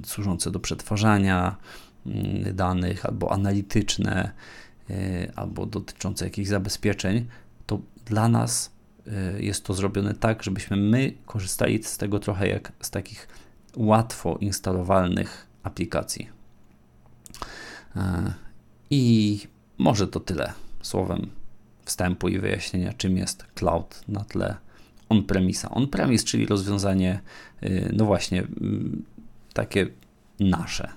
służące 0.06 0.50
do 0.50 0.60
przetwarzania 0.60 1.56
y, 2.46 2.52
danych, 2.54 3.06
albo 3.06 3.32
analityczne, 3.32 4.32
y, 4.90 5.32
albo 5.36 5.66
dotyczące 5.66 6.24
jakichś 6.24 6.48
zabezpieczeń, 6.48 7.26
to 7.66 7.80
dla 8.04 8.28
nas 8.28 8.70
jest 9.38 9.64
to 9.64 9.74
zrobione 9.74 10.14
tak, 10.14 10.42
żebyśmy 10.42 10.76
my 10.76 11.12
korzystali 11.26 11.82
z 11.82 11.98
tego 11.98 12.18
trochę 12.18 12.48
jak 12.48 12.72
z 12.80 12.90
takich 12.90 13.28
łatwo 13.76 14.36
instalowalnych 14.40 15.46
aplikacji. 15.62 16.28
I 18.90 19.38
może 19.80 20.08
to 20.08 20.20
tyle 20.20 20.52
słowem 20.82 21.30
wstępu 21.84 22.28
i 22.28 22.38
wyjaśnienia, 22.38 22.92
czym 22.92 23.16
jest 23.16 23.44
cloud 23.54 24.00
na 24.08 24.24
tle 24.24 24.56
on-premisa. 25.08 25.70
On-premise, 25.70 26.24
czyli 26.24 26.46
rozwiązanie, 26.46 27.20
y, 27.62 27.92
no 27.96 28.04
właśnie, 28.04 28.40
mm, 28.40 29.04
takie 29.52 29.86
nasze. 30.40 30.88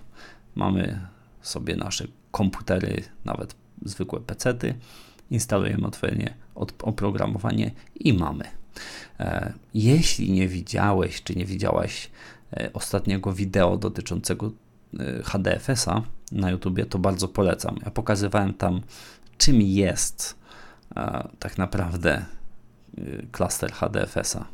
Mamy 0.56 1.00
sobie 1.42 1.76
nasze 1.76 2.08
komputery, 2.32 3.04
nawet 3.26 3.56
zwykłe 3.86 4.20
pecety, 4.20 4.74
instalujemy 5.32 5.88
odpowiednie 5.88 6.34
oprogramowanie 6.82 7.72
i 7.96 8.14
mamy. 8.14 8.46
E, 9.20 9.54
jeśli 9.74 10.32
nie 10.32 10.48
widziałeś 10.48 11.24
czy 11.24 11.36
nie 11.36 11.46
widziałaś 11.46 12.10
e, 12.54 12.70
ostatniego 12.74 13.34
wideo 13.34 13.78
dotyczącego 13.78 14.52
HDFS-a 15.24 16.02
na 16.32 16.52
YouTubie, 16.52 16.86
to 16.86 17.00
bardzo 17.00 17.28
polecam. 17.28 17.80
Ja 17.86 17.92
pokazywałem 17.92 18.54
tam, 18.54 18.82
czym 19.38 19.62
jest 19.62 20.40
tak 21.40 21.58
naprawdę 21.58 22.26
klaster 23.32 23.72
HDFS-a. 23.72 24.46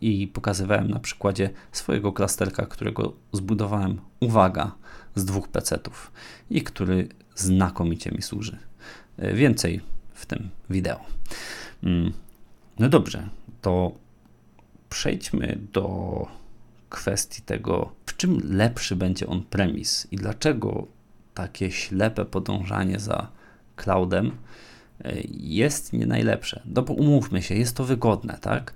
I 0.00 0.28
pokazywałem 0.28 0.88
na 0.88 0.98
przykładzie 0.98 1.50
swojego 1.72 2.12
klasterka, 2.12 2.66
którego 2.66 3.12
zbudowałem, 3.32 4.00
uwaga, 4.20 4.72
z 5.14 5.24
dwóch 5.24 5.48
PC-ów 5.48 6.12
i 6.50 6.62
który 6.62 7.08
znakomicie 7.34 8.10
mi 8.10 8.22
służy. 8.22 8.58
Więcej 9.18 9.80
w 10.14 10.26
tym 10.26 10.50
wideo. 10.70 11.00
Mm, 11.82 12.12
no 12.78 12.88
dobrze, 12.88 13.28
to 13.62 13.92
przejdźmy 14.88 15.58
do 15.72 16.26
kwestii 16.88 17.42
tego, 17.42 17.92
w 18.06 18.16
czym 18.16 18.40
lepszy 18.44 18.96
będzie 18.96 19.26
on 19.26 19.42
premis 19.42 20.06
i 20.10 20.16
dlaczego 20.16 20.86
takie 21.34 21.70
ślepe 21.70 22.24
podążanie 22.24 23.00
za 23.00 23.28
cloudem 23.76 24.32
jest 25.30 25.92
nie 25.92 26.06
najlepsze. 26.06 26.62
No 26.66 26.82
bo 26.82 26.94
umówmy 26.94 27.42
się, 27.42 27.54
jest 27.54 27.76
to 27.76 27.84
wygodne, 27.84 28.38
tak? 28.40 28.74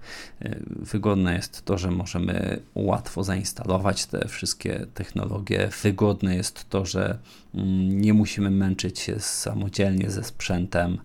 Wygodne 0.67 1.35
jest 1.35 1.65
to, 1.65 1.79
że 1.79 1.91
możemy 1.91 2.63
łatwo 2.75 3.25
zainstalować 3.25 4.07
te 4.07 4.29
wszystkie 4.29 4.87
technologie. 4.95 5.69
Wygodne 5.83 6.37
jest 6.37 6.69
to, 6.69 6.87
że 6.87 7.19
mm, 7.55 8.01
nie 8.01 8.15
musimy 8.15 8.51
męczyć 8.51 8.99
się 8.99 9.21
samodzielnie 9.21 10.11
ze 10.11 10.25
sprzętem, 10.25 10.99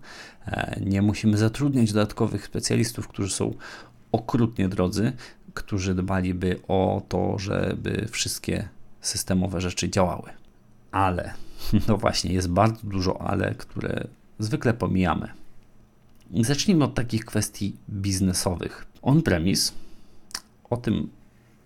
e, 0.45 0.79
nie 0.81 1.01
musimy 1.01 1.37
zatrudniać 1.37 1.93
dodatkowych 1.93 2.45
specjalistów, 2.45 3.07
którzy 3.07 3.33
są 3.33 3.53
okrutnie 4.11 4.69
drodzy, 4.69 5.13
którzy 5.55 5.95
dbaliby 5.95 6.59
o 6.67 7.01
to, 7.09 7.39
żeby 7.39 8.07
wszystkie 8.11 8.69
systemowe 9.01 9.61
rzeczy 9.61 9.89
działały. 9.89 10.29
Ale, 10.91 11.33
no 11.87 11.97
właśnie, 11.97 12.33
jest 12.33 12.49
bardzo 12.49 12.87
dużo 12.87 13.21
ale, 13.21 13.55
które 13.55 14.07
zwykle 14.39 14.73
pomijamy. 14.73 15.27
Zacznijmy 16.41 16.83
od 16.83 16.93
takich 16.93 17.25
kwestii 17.25 17.75
biznesowych. 17.89 18.85
On-premise, 19.01 19.73
o 20.69 20.77
tym 20.77 21.09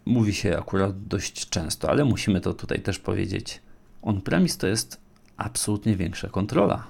mówi 0.06 0.34
się 0.34 0.58
akurat 0.58 1.08
dość 1.08 1.50
często, 1.50 1.90
ale 1.90 2.06
musimy 2.06 2.42
to 2.42 2.54
tutaj 2.54 2.82
też 2.82 3.00
powiedzieć. 3.00 3.62
On-premise 4.02 4.58
to 4.58 4.68
jest 4.68 5.02
absolutnie 5.38 5.96
większa 5.96 6.30
kontrola. 6.30 6.88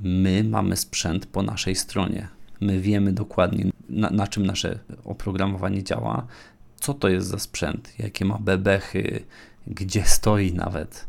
My 0.00 0.44
mamy 0.44 0.76
sprzęt 0.76 1.26
po 1.26 1.42
naszej 1.42 1.76
stronie. 1.76 2.28
My 2.60 2.80
wiemy 2.80 3.12
dokładnie, 3.12 3.70
na, 3.90 4.10
na 4.10 4.26
czym 4.26 4.46
nasze 4.46 4.78
oprogramowanie 5.04 5.84
działa, 5.84 6.26
co 6.76 6.94
to 6.94 7.08
jest 7.08 7.26
za 7.28 7.38
sprzęt, 7.38 7.94
jakie 7.98 8.24
ma 8.24 8.38
bebechy, 8.38 9.24
gdzie 9.66 10.04
stoi 10.04 10.52
nawet. 10.52 11.08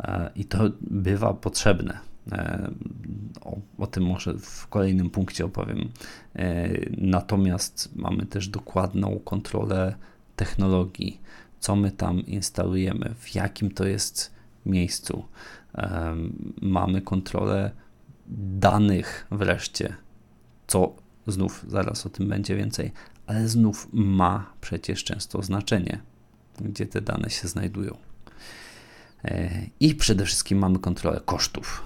E, 0.00 0.30
I 0.36 0.44
to 0.44 0.58
bywa 0.80 1.34
potrzebne. 1.34 1.98
E, 2.32 2.70
o, 3.40 3.56
o, 3.78 3.86
tym 3.86 4.04
może 4.04 4.34
w 4.34 4.66
kolejnym 4.66 5.10
punkcie 5.10 5.44
opowiem. 5.44 5.88
E, 6.36 6.68
natomiast 6.98 7.96
mamy 7.96 8.26
też 8.26 8.48
dokładną 8.48 9.20
kontrolę 9.24 9.94
technologii, 10.36 11.20
co 11.60 11.76
my 11.76 11.90
tam 11.90 12.20
instalujemy, 12.20 13.14
w 13.18 13.34
jakim 13.34 13.70
to 13.70 13.86
jest 13.86 14.32
miejscu. 14.66 15.24
Mamy 16.62 17.00
kontrolę 17.00 17.70
danych 18.58 19.26
wreszcie, 19.30 19.96
co 20.66 20.94
znów 21.26 21.64
zaraz 21.68 22.06
o 22.06 22.08
tym 22.08 22.28
będzie 22.28 22.56
więcej, 22.56 22.92
ale 23.26 23.48
znów 23.48 23.88
ma 23.92 24.52
przecież 24.60 25.04
często 25.04 25.42
znaczenie, 25.42 26.00
gdzie 26.60 26.86
te 26.86 27.00
dane 27.00 27.30
się 27.30 27.48
znajdują. 27.48 27.96
E, 29.24 29.50
I 29.80 29.94
przede 29.94 30.24
wszystkim 30.24 30.58
mamy 30.58 30.78
kontrolę 30.78 31.20
kosztów. 31.24 31.82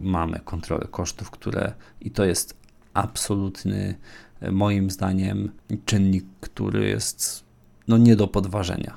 Mamy 0.00 0.40
kontrolę 0.44 0.86
kosztów, 0.90 1.30
które 1.30 1.72
i 2.00 2.10
to 2.10 2.24
jest 2.24 2.56
absolutny, 2.94 3.94
e, 4.40 4.50
moim 4.50 4.90
zdaniem, 4.90 5.52
czynnik, 5.84 6.24
który 6.40 6.88
jest 6.88 7.44
no, 7.88 7.98
nie 7.98 8.16
do 8.16 8.28
podważenia. 8.28 8.96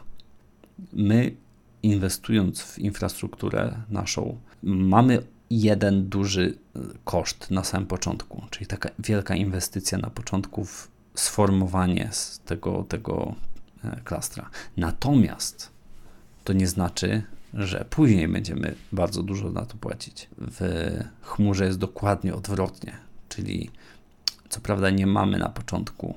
My, 0.93 1.35
inwestując 1.83 2.61
w 2.61 2.79
infrastrukturę 2.79 3.81
naszą, 3.89 4.37
mamy 4.63 5.23
jeden 5.49 6.09
duży 6.09 6.57
e, 6.75 6.79
koszt 7.03 7.51
na 7.51 7.63
samym 7.63 7.87
początku, 7.87 8.43
czyli 8.49 8.65
taka 8.65 8.89
wielka 8.99 9.35
inwestycja 9.35 9.97
na 9.97 10.09
początku 10.09 10.65
w 10.65 10.91
sformowanie 11.15 12.09
z 12.11 12.39
tego, 12.39 12.83
tego 12.83 13.35
e, 13.83 14.01
klastra. 14.03 14.49
Natomiast 14.77 15.71
to 16.43 16.53
nie 16.53 16.67
znaczy, 16.67 17.23
że 17.53 17.85
później 17.89 18.27
będziemy 18.27 18.75
bardzo 18.91 19.23
dużo 19.23 19.51
na 19.51 19.65
to 19.65 19.77
płacić. 19.77 20.29
W 20.37 20.59
chmurze 21.21 21.65
jest 21.65 21.77
dokładnie 21.77 22.35
odwrotnie, 22.35 22.97
czyli 23.29 23.69
co 24.49 24.61
prawda 24.61 24.89
nie 24.89 25.07
mamy 25.07 25.37
na 25.37 25.49
początku 25.49 26.15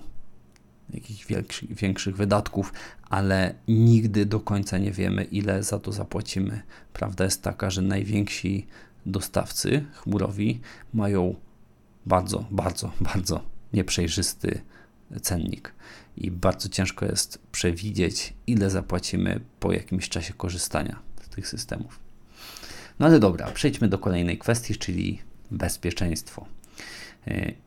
jakichś 0.95 1.27
większych, 1.27 1.75
większych 1.75 2.17
wydatków, 2.17 2.73
ale 3.11 3.55
nigdy 3.69 4.27
do 4.27 4.41
końca 4.41 4.79
nie 4.79 4.93
wiemy, 4.93 5.25
ile 5.25 5.63
za 5.63 5.79
to 5.79 5.93
zapłacimy. 5.93 6.63
Prawda 6.93 7.25
jest 7.25 7.43
taka, 7.43 7.71
że 7.71 7.83
najwięksi 7.83 8.67
dostawcy 9.07 9.85
chmurowi 9.93 10.61
mają 10.95 11.35
bardzo, 12.07 12.45
bardzo, 12.51 12.93
bardzo 13.15 13.43
nieprzejrzysty 13.73 14.61
cennik 15.23 15.75
i 16.17 16.31
bardzo 16.31 16.69
ciężko 16.69 17.07
jest 17.07 17.39
przewidzieć, 17.53 18.35
ile 18.47 18.71
zapłacimy 18.71 19.41
po 19.61 19.73
jakimś 19.73 20.09
czasie 20.09 20.35
korzystania 20.35 20.99
z 21.23 21.29
tych 21.29 21.49
systemów. 21.49 22.01
No 22.99 23.07
ale 23.07 23.21
dobra, 23.21 23.51
przejdźmy 23.51 23.89
do 23.89 23.99
kolejnej 23.99 24.39
kwestii, 24.39 24.77
czyli 24.77 25.23
bezpieczeństwo. 25.51 26.47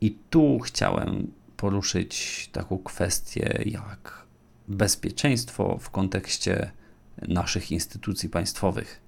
I 0.02 0.18
tu 0.30 0.60
chciałem 0.60 1.32
poruszyć 1.58 2.50
taką 2.52 2.78
kwestię 2.78 3.64
jak 3.66 4.26
bezpieczeństwo 4.68 5.78
w 5.82 5.90
kontekście 5.90 6.72
naszych 7.22 7.72
instytucji 7.72 8.30
państwowych, 8.30 9.02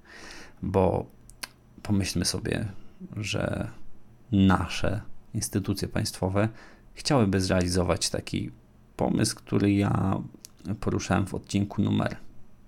bo 0.62 1.06
pomyślmy 1.88 2.26
sobie, 2.26 2.66
że 3.18 3.68
nasze 4.32 5.02
instytucje 5.34 5.88
państwowe 5.88 6.50
chciałyby 6.94 7.42
zrealizować 7.42 8.10
taki 8.10 8.52
pomysł, 8.96 9.36
który 9.36 9.74
ja 9.74 10.22
poruszałem 10.80 11.28
w 11.28 11.34
odcinku 11.34 11.82
numer 11.82 12.18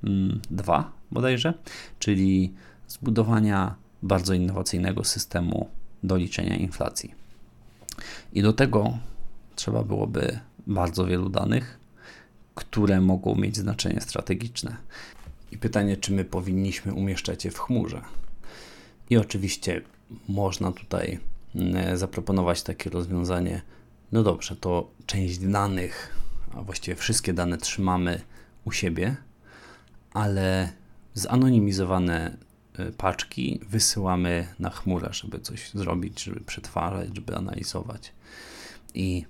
mm, 0.04 0.42
dwa 0.52 0.92
bodajże, 1.12 1.54
czyli 2.00 2.54
zbudowania 2.88 3.76
bardzo 4.04 4.34
innowacyjnego 4.34 5.04
systemu 5.04 5.70
do 6.04 6.18
liczenia 6.18 6.56
inflacji. 6.56 7.14
I 8.34 8.42
do 8.42 8.54
tego 8.54 8.98
trzeba 9.56 9.84
byłoby 9.84 10.40
bardzo 10.68 11.06
wielu 11.06 11.30
danych, 11.30 11.80
które 12.56 13.02
mogą 13.02 13.36
mieć 13.36 13.58
znaczenie 13.58 14.02
strategiczne. 14.02 14.76
I 15.52 15.58
pytanie, 15.58 15.98
czy 15.98 16.14
my 16.14 16.26
powinniśmy 16.26 16.94
umieszczać 16.94 17.46
je 17.46 17.52
w 17.52 17.60
chmurze? 17.60 18.02
I 19.10 19.18
oczywiście 19.18 19.82
można 20.28 20.72
tutaj 20.72 21.20
mm, 21.56 21.98
zaproponować 21.98 22.64
takie 22.64 22.90
rozwiązanie. 22.90 23.62
No 24.12 24.24
dobrze, 24.24 24.56
to 24.56 24.92
część 25.06 25.38
danych, 25.38 26.16
a 26.56 26.62
właściwie 26.62 26.96
wszystkie 26.96 27.34
dane 27.34 27.58
trzymamy 27.58 28.22
u 28.66 28.72
siebie, 28.72 29.16
ale 30.14 30.72
zanonimizowane 31.14 32.38
y, 32.80 32.92
paczki 32.92 33.60
wysyłamy 33.70 34.48
na 34.60 34.70
chmurę, 34.70 35.10
żeby 35.12 35.40
coś 35.40 35.72
zrobić, 35.72 36.24
żeby 36.24 36.40
przetwarzać, 36.40 37.16
żeby 37.16 37.36
analizować. 37.36 38.14
I 38.94 39.26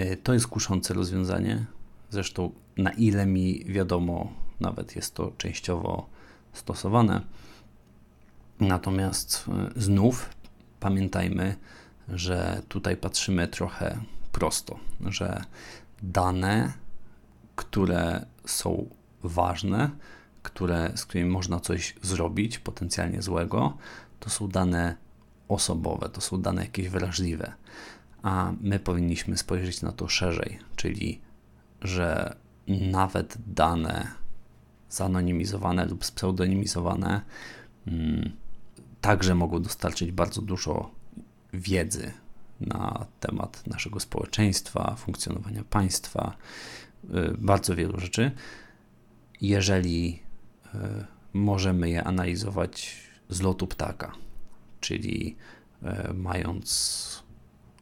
y, 0.00 0.16
to 0.22 0.34
jest 0.34 0.46
kuszące 0.46 0.94
rozwiązanie. 0.94 1.66
Zresztą, 2.10 2.52
na 2.76 2.90
ile 2.90 3.26
mi 3.26 3.64
wiadomo, 3.64 4.32
nawet 4.60 4.96
jest 4.96 5.14
to 5.14 5.32
częściowo 5.38 6.06
stosowane 6.52 7.20
Natomiast 8.60 9.44
e, 9.48 9.80
znów 9.80 10.30
pamiętajmy, 10.80 11.56
że 12.08 12.62
tutaj 12.68 12.96
patrzymy 12.96 13.48
trochę 13.48 14.00
prosto, 14.32 14.78
że 15.06 15.44
dane, 16.02 16.72
które 17.56 18.26
są 18.46 18.88
ważne, 19.22 19.90
które, 20.42 20.92
z 20.94 21.04
którymi 21.04 21.30
można 21.30 21.60
coś 21.60 21.94
zrobić 22.02 22.58
potencjalnie 22.58 23.22
złego, 23.22 23.76
to 24.20 24.30
są 24.30 24.48
dane 24.48 24.96
osobowe, 25.48 26.08
to 26.08 26.20
są 26.20 26.42
dane 26.42 26.62
jakieś 26.62 26.88
wrażliwe. 26.88 27.52
A 28.22 28.52
my 28.60 28.78
powinniśmy 28.78 29.36
spojrzeć 29.36 29.82
na 29.82 29.92
to 29.92 30.08
szerzej, 30.08 30.58
czyli 30.76 31.20
że 31.82 32.36
nawet 32.68 33.36
dane 33.46 34.06
zanonimizowane 34.88 35.86
lub 35.86 36.04
spseudonimizowane 36.04 37.20
hmm, 37.84 38.32
także 39.00 39.34
mogą 39.34 39.62
dostarczyć 39.62 40.12
bardzo 40.12 40.42
dużo 40.42 40.90
wiedzy 41.52 42.12
na 42.60 43.06
temat 43.20 43.66
naszego 43.66 44.00
społeczeństwa, 44.00 44.94
funkcjonowania 44.98 45.64
państwa, 45.64 46.36
y, 47.04 47.08
bardzo 47.38 47.76
wielu 47.76 48.00
rzeczy. 48.00 48.30
Jeżeli 49.40 50.22
y, 50.74 50.78
możemy 51.32 51.90
je 51.90 52.04
analizować 52.04 52.96
z 53.28 53.40
lotu 53.40 53.66
ptaka, 53.66 54.12
czyli 54.80 55.36
y, 55.82 56.14
mając 56.14 57.22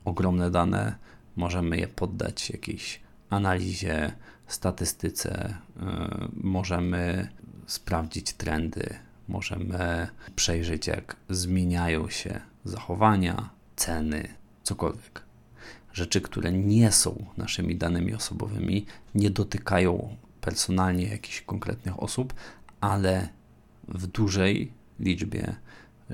ogromne 0.04 0.50
dane, 0.50 0.94
możemy 1.36 1.76
je 1.78 1.88
poddać 1.88 2.50
jakiejś 2.50 3.00
analizie, 3.30 4.12
statystyce, 4.46 5.54
możemy 6.32 7.28
sprawdzić 7.66 8.32
trendy, 8.32 8.98
możemy 9.28 10.08
przejrzeć, 10.36 10.86
jak 10.86 11.16
zmieniają 11.28 12.08
się 12.08 12.40
zachowania, 12.64 13.50
ceny, 13.76 14.28
cokolwiek. 14.62 15.22
Rzeczy, 15.92 16.20
które 16.20 16.52
nie 16.52 16.92
są 16.92 17.24
naszymi 17.36 17.76
danymi 17.76 18.14
osobowymi, 18.14 18.86
nie 19.14 19.30
dotykają 19.30 20.16
personalnie 20.40 21.04
jakichś 21.04 21.40
konkretnych 21.40 22.02
osób, 22.02 22.34
ale 22.80 23.28
w 23.88 24.06
dużej 24.06 24.72
liczbie, 25.00 25.54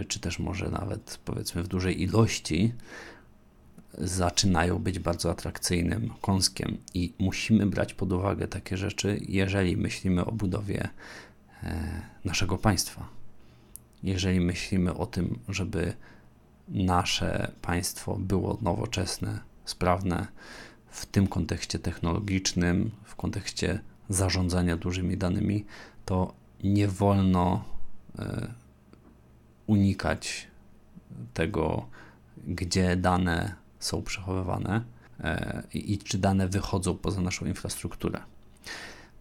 czy 0.08 0.20
też 0.20 0.38
może 0.38 0.70
nawet 0.70 1.20
powiedzmy 1.24 1.62
w 1.62 1.68
dużej 1.68 2.02
ilości, 2.02 2.72
zaczynają 3.98 4.78
być 4.78 4.98
bardzo 4.98 5.30
atrakcyjnym 5.30 6.10
kąskiem 6.20 6.76
i 6.94 7.12
musimy 7.18 7.66
brać 7.66 7.94
pod 7.94 8.12
uwagę 8.12 8.48
takie 8.48 8.76
rzeczy, 8.76 9.20
jeżeli 9.28 9.76
myślimy 9.76 10.24
o 10.24 10.32
budowie 10.32 10.88
naszego 12.24 12.58
państwa. 12.58 13.08
Jeżeli 14.02 14.40
myślimy 14.40 14.94
o 14.94 15.06
tym, 15.06 15.38
żeby 15.48 15.94
nasze 16.68 17.52
państwo 17.62 18.16
było 18.16 18.58
nowoczesne, 18.62 19.40
sprawne 19.64 20.26
w 20.90 21.06
tym 21.06 21.26
kontekście 21.26 21.78
technologicznym, 21.78 22.90
w 23.04 23.14
kontekście 23.16 23.80
zarządzania 24.08 24.76
dużymi 24.76 25.16
danymi, 25.16 25.64
to 26.04 26.34
nie 26.64 26.88
wolno 26.88 27.64
e, 28.18 28.48
unikać 29.66 30.46
tego, 31.34 31.86
gdzie 32.46 32.96
dane 32.96 33.54
są 33.78 34.02
przechowywane 34.02 34.84
e, 35.20 35.62
i 35.74 35.98
czy 35.98 36.18
dane 36.18 36.48
wychodzą 36.48 36.94
poza 36.94 37.20
naszą 37.20 37.46
infrastrukturę. 37.46 38.20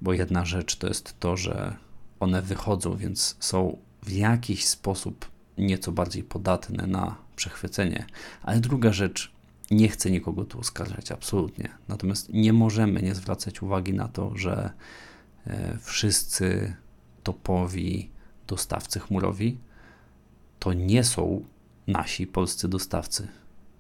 Bo 0.01 0.13
jedna 0.13 0.45
rzecz 0.45 0.75
to 0.75 0.87
jest 0.87 1.19
to, 1.19 1.37
że 1.37 1.75
one 2.23 2.41
wychodzą, 2.41 2.97
więc 2.97 3.35
są 3.39 3.77
w 4.03 4.11
jakiś 4.11 4.65
sposób 4.65 5.31
nieco 5.57 5.91
bardziej 5.91 6.23
podatne 6.23 6.87
na 6.87 7.15
przechwycenie. 7.35 8.05
Ale 8.43 8.59
druga 8.59 8.93
rzecz 8.93 9.31
nie 9.71 9.89
chcę 9.89 10.11
nikogo 10.11 10.45
tu 10.45 10.59
oskarżać, 10.59 11.11
absolutnie. 11.11 11.69
Natomiast 11.87 12.29
nie 12.33 12.53
możemy 12.53 13.01
nie 13.01 13.15
zwracać 13.15 13.61
uwagi 13.61 13.93
na 13.93 14.07
to, 14.07 14.37
że 14.37 14.73
e, 15.47 15.77
wszyscy 15.81 16.75
topowi 17.23 18.09
dostawcy 18.47 18.99
chmurowi 18.99 19.57
to 20.59 20.73
nie 20.73 21.03
są 21.03 21.45
nasi 21.87 22.27
polscy 22.27 22.67
dostawcy. 22.67 23.27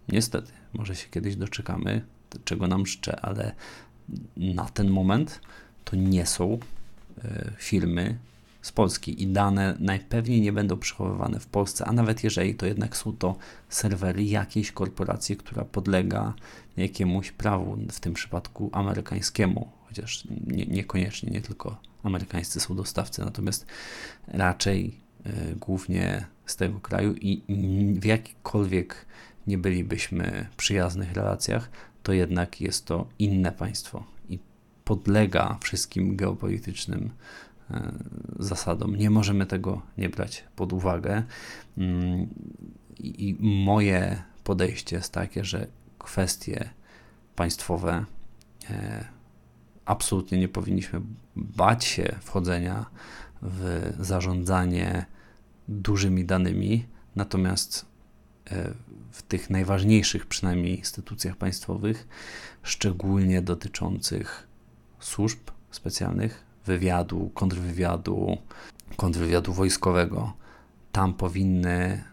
Niestety, 0.09 0.51
może 0.73 0.95
się 0.95 1.09
kiedyś 1.09 1.35
doczekamy, 1.35 2.05
czego 2.45 2.67
nam 2.67 2.85
życzę, 2.85 3.19
ale 3.19 3.55
na 4.37 4.65
ten 4.65 4.89
moment 4.89 5.39
to 5.85 5.95
nie 5.95 6.25
są 6.25 6.59
e, 7.23 7.51
firmy 7.57 8.17
z 8.63 8.71
Polski 8.71 9.23
i 9.23 9.27
dane 9.27 9.77
najpewniej 9.79 10.41
nie 10.41 10.53
będą 10.53 10.77
przechowywane 10.77 11.39
w 11.39 11.47
Polsce, 11.47 11.85
a 11.85 11.91
nawet 11.91 12.23
jeżeli 12.23 12.55
to 12.55 12.65
jednak 12.65 12.97
są 12.97 13.17
to 13.17 13.35
serwery 13.69 14.23
jakiejś 14.23 14.71
korporacji, 14.71 15.37
która 15.37 15.65
podlega 15.65 16.33
jakiemuś 16.77 17.31
prawu, 17.31 17.77
w 17.91 17.99
tym 17.99 18.13
przypadku 18.13 18.69
amerykańskiemu, 18.73 19.69
chociaż 19.87 20.27
nie, 20.47 20.65
niekoniecznie, 20.65 21.31
nie 21.31 21.41
tylko 21.41 21.77
amerykańscy 22.03 22.59
są 22.59 22.75
dostawcy, 22.75 23.21
natomiast 23.21 23.65
raczej 24.27 24.97
y, 25.25 25.55
głównie 25.55 26.25
z 26.45 26.55
tego 26.55 26.79
kraju 26.79 27.15
i 27.15 27.41
w 27.99 28.05
jakikolwiek 28.05 29.05
nie 29.47 29.57
bylibyśmy 29.57 30.47
przyjaznych 30.57 31.13
relacjach, 31.13 31.69
to 32.03 32.13
jednak 32.13 32.61
jest 32.61 32.85
to 32.85 33.07
inne 33.19 33.51
państwo 33.51 34.03
i 34.29 34.39
podlega 34.85 35.57
wszystkim 35.61 36.15
geopolitycznym 36.15 37.09
E, 37.71 37.93
zasadą. 38.39 38.87
Nie 38.87 39.09
możemy 39.09 39.45
tego 39.45 39.81
nie 39.97 40.09
brać 40.09 40.43
pod 40.55 40.73
uwagę. 40.73 41.23
Mm, 41.77 42.27
I 42.99 43.37
moje 43.39 44.23
podejście 44.43 44.95
jest 44.95 45.13
takie, 45.13 45.45
że 45.45 45.67
kwestie 45.99 46.69
państwowe 47.35 48.05
e, 48.69 49.05
absolutnie 49.85 50.37
nie 50.37 50.47
powinniśmy 50.47 51.01
bać 51.35 51.85
się 51.85 52.15
wchodzenia 52.21 52.85
w 53.41 53.93
zarządzanie 53.99 55.05
dużymi 55.67 56.25
danymi, 56.25 56.85
natomiast 57.15 57.85
e, 58.51 58.73
w 59.11 59.21
tych 59.21 59.49
najważniejszych 59.49 60.25
przynajmniej 60.25 60.77
instytucjach 60.77 61.35
państwowych, 61.35 62.07
szczególnie 62.63 63.41
dotyczących 63.41 64.47
służb 64.99 65.39
specjalnych, 65.71 66.45
wywiadu, 66.65 67.31
kontrwywiadu, 67.33 68.37
kontrwywiadu 68.97 69.53
wojskowego. 69.53 70.33
Tam 70.91 71.13
powinny 71.13 72.03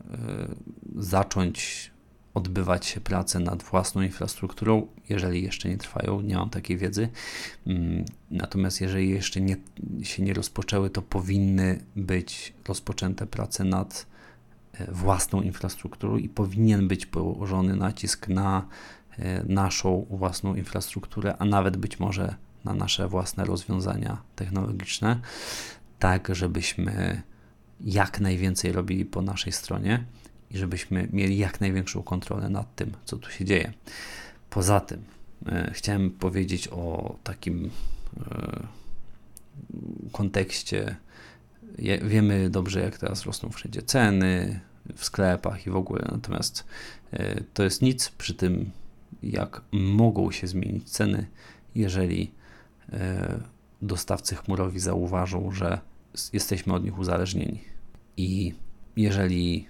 y, 0.00 0.04
zacząć 0.96 1.90
odbywać 2.36 2.86
się 2.86 3.00
prace 3.00 3.40
nad 3.40 3.62
własną 3.62 4.02
infrastrukturą, 4.02 4.86
jeżeli 5.08 5.42
jeszcze 5.42 5.68
nie 5.68 5.76
trwają, 5.76 6.20
nie 6.20 6.36
mam 6.36 6.50
takiej 6.50 6.76
wiedzy. 6.76 7.08
Mm, 7.66 8.04
natomiast 8.30 8.80
jeżeli 8.80 9.10
jeszcze 9.10 9.40
nie, 9.40 9.56
się 10.02 10.22
nie 10.22 10.34
rozpoczęły, 10.34 10.90
to 10.90 11.02
powinny 11.02 11.80
być 11.96 12.54
rozpoczęte 12.68 13.26
prace 13.26 13.64
nad 13.64 14.06
e, 14.72 14.92
własną 14.92 15.42
infrastrukturą 15.42 16.16
i 16.16 16.28
powinien 16.28 16.88
być 16.88 17.06
położony 17.06 17.76
nacisk 17.76 18.28
na 18.28 18.66
e, 19.18 19.44
naszą 19.44 20.06
własną 20.10 20.54
infrastrukturę, 20.54 21.36
a 21.38 21.44
nawet 21.44 21.76
być 21.76 22.00
może 22.00 22.34
na 22.66 22.74
nasze 22.74 23.08
własne 23.08 23.44
rozwiązania 23.44 24.22
technologiczne, 24.36 25.20
tak 25.98 26.28
żebyśmy 26.34 27.22
jak 27.80 28.20
najwięcej 28.20 28.72
robili 28.72 29.04
po 29.04 29.22
naszej 29.22 29.52
stronie 29.52 30.04
i 30.50 30.58
żebyśmy 30.58 31.08
mieli 31.12 31.38
jak 31.38 31.60
największą 31.60 32.02
kontrolę 32.02 32.48
nad 32.48 32.74
tym, 32.74 32.92
co 33.04 33.16
tu 33.16 33.30
się 33.30 33.44
dzieje. 33.44 33.72
Poza 34.50 34.80
tym, 34.80 35.04
e, 35.46 35.70
chciałem 35.74 36.10
powiedzieć 36.10 36.68
o 36.68 37.16
takim 37.24 37.70
e, 38.20 38.66
kontekście. 40.12 40.96
Wiemy 42.02 42.50
dobrze, 42.50 42.80
jak 42.80 42.98
teraz 42.98 43.24
rosną 43.24 43.50
wszędzie 43.50 43.82
ceny 43.82 44.60
w 44.96 45.04
sklepach 45.04 45.66
i 45.66 45.70
w 45.70 45.76
ogóle, 45.76 46.08
natomiast 46.12 46.64
e, 47.12 47.40
to 47.54 47.62
jest 47.62 47.82
nic 47.82 48.08
przy 48.08 48.34
tym, 48.34 48.70
jak 49.22 49.62
mogą 49.72 50.30
się 50.30 50.46
zmienić 50.46 50.90
ceny, 50.90 51.26
jeżeli 51.74 52.32
dostawcy 53.82 54.36
chmurowi 54.36 54.80
zauważą, 54.80 55.50
że 55.50 55.80
jesteśmy 56.32 56.74
od 56.74 56.84
nich 56.84 56.98
uzależnieni. 56.98 57.60
I 58.16 58.54
jeżeli 58.96 59.68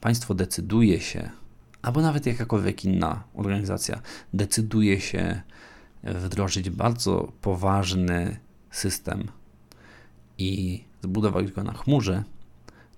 państwo 0.00 0.34
decyduje 0.34 1.00
się, 1.00 1.30
albo 1.82 2.00
nawet 2.00 2.26
jakakolwiek 2.26 2.84
inna 2.84 3.24
organizacja 3.34 4.00
decyduje 4.32 5.00
się 5.00 5.42
wdrożyć 6.04 6.70
bardzo 6.70 7.32
poważny 7.40 8.36
system 8.70 9.28
i 10.38 10.84
zbudować 11.02 11.52
go 11.52 11.64
na 11.64 11.72
chmurze, 11.72 12.24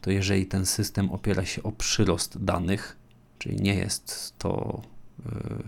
to 0.01 0.11
jeżeli 0.11 0.47
ten 0.47 0.67
system 0.67 1.11
opiera 1.11 1.45
się 1.45 1.63
o 1.63 1.73
przyrost 1.73 2.45
danych, 2.45 2.97
czyli 3.39 3.57
nie 3.57 3.75
jest 3.75 4.35
to 4.39 4.83
e, 5.27 5.63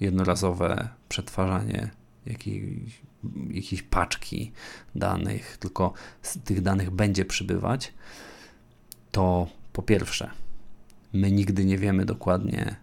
jednorazowe 0.00 0.88
przetwarzanie 1.08 1.90
jakiejś 2.26 3.05
jakieś 3.50 3.82
paczki 3.82 4.52
danych, 4.94 5.56
tylko 5.56 5.92
tych 6.44 6.60
danych 6.60 6.90
będzie 6.90 7.24
przybywać, 7.24 7.94
to 9.10 9.48
po 9.72 9.82
pierwsze, 9.82 10.30
my 11.12 11.32
nigdy 11.32 11.64
nie 11.64 11.78
wiemy 11.78 12.04
dokładnie, 12.04 12.76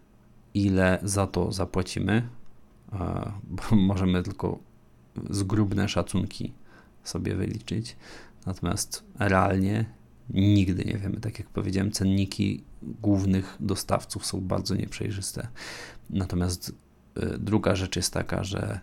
ile 0.54 0.98
za 1.02 1.26
to 1.26 1.52
zapłacimy, 1.52 2.28
bo 3.44 3.76
możemy 3.76 4.22
tylko 4.22 4.58
zgrubne 5.30 5.88
szacunki 5.88 6.52
sobie 7.04 7.34
wyliczyć. 7.34 7.96
Natomiast 8.46 9.04
realnie 9.18 9.84
nigdy 10.30 10.84
nie 10.84 10.98
wiemy. 10.98 11.20
Tak 11.20 11.38
jak 11.38 11.48
powiedziałem, 11.48 11.90
cenniki 11.90 12.64
głównych 12.82 13.56
dostawców 13.60 14.26
są 14.26 14.40
bardzo 14.40 14.74
nieprzejrzyste. 14.74 15.48
Natomiast 16.10 16.68
y, 16.68 17.38
druga 17.38 17.76
rzecz 17.76 17.96
jest 17.96 18.12
taka, 18.12 18.44
że 18.44 18.80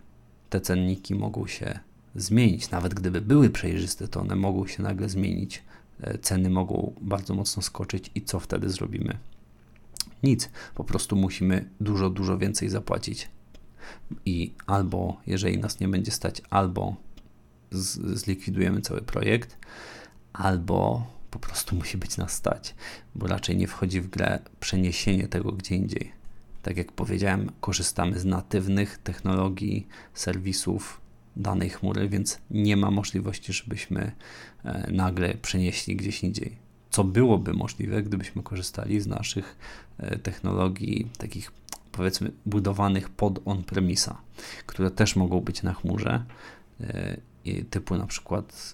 te 0.52 0.60
cenniki 0.60 1.14
mogą 1.14 1.46
się 1.46 1.78
zmienić. 2.14 2.70
Nawet 2.70 2.94
gdyby 2.94 3.20
były 3.20 3.50
przejrzyste, 3.50 4.08
to 4.08 4.20
one 4.20 4.36
mogą 4.36 4.66
się 4.66 4.82
nagle 4.82 5.08
zmienić. 5.08 5.62
E, 6.00 6.18
ceny 6.18 6.50
mogą 6.50 6.94
bardzo 7.00 7.34
mocno 7.34 7.62
skoczyć 7.62 8.10
i 8.14 8.22
co 8.22 8.40
wtedy 8.40 8.70
zrobimy? 8.70 9.18
Nic, 10.22 10.50
po 10.74 10.84
prostu 10.84 11.16
musimy 11.16 11.68
dużo, 11.80 12.10
dużo 12.10 12.38
więcej 12.38 12.68
zapłacić. 12.68 13.28
I 14.26 14.52
albo, 14.66 15.20
jeżeli 15.26 15.58
nas 15.58 15.80
nie 15.80 15.88
będzie 15.88 16.10
stać, 16.10 16.42
albo 16.50 16.96
z, 17.70 18.18
zlikwidujemy 18.18 18.80
cały 18.80 19.02
projekt, 19.02 19.58
albo 20.32 21.06
po 21.30 21.38
prostu 21.38 21.76
musi 21.76 21.98
być 21.98 22.16
nas 22.16 22.32
stać, 22.32 22.74
bo 23.14 23.26
raczej 23.26 23.56
nie 23.56 23.66
wchodzi 23.66 24.00
w 24.00 24.10
grę 24.10 24.38
przeniesienie 24.60 25.28
tego 25.28 25.52
gdzie 25.52 25.76
indziej. 25.76 26.21
Tak 26.62 26.76
jak 26.76 26.92
powiedziałem, 26.92 27.50
korzystamy 27.60 28.18
z 28.18 28.24
natywnych 28.24 28.98
technologii, 28.98 29.86
serwisów 30.14 31.00
danej 31.36 31.70
chmury, 31.70 32.08
więc 32.08 32.38
nie 32.50 32.76
ma 32.76 32.90
możliwości, 32.90 33.52
żebyśmy 33.52 34.12
e, 34.64 34.92
nagle 34.92 35.34
przenieśli 35.34 35.96
gdzieś 35.96 36.24
indziej. 36.24 36.56
Co 36.90 37.04
byłoby 37.04 37.52
możliwe, 37.52 38.02
gdybyśmy 38.02 38.42
korzystali 38.42 39.00
z 39.00 39.06
naszych 39.06 39.56
e, 39.98 40.18
technologii, 40.18 41.10
takich 41.18 41.52
powiedzmy 41.92 42.30
budowanych 42.46 43.10
pod 43.10 43.40
on-premisa, 43.44 44.18
które 44.66 44.90
też 44.90 45.16
mogą 45.16 45.40
być 45.40 45.62
na 45.62 45.74
chmurze, 45.74 46.24
e, 46.80 47.16
typu 47.70 47.96
na 47.96 48.06
przykład 48.06 48.72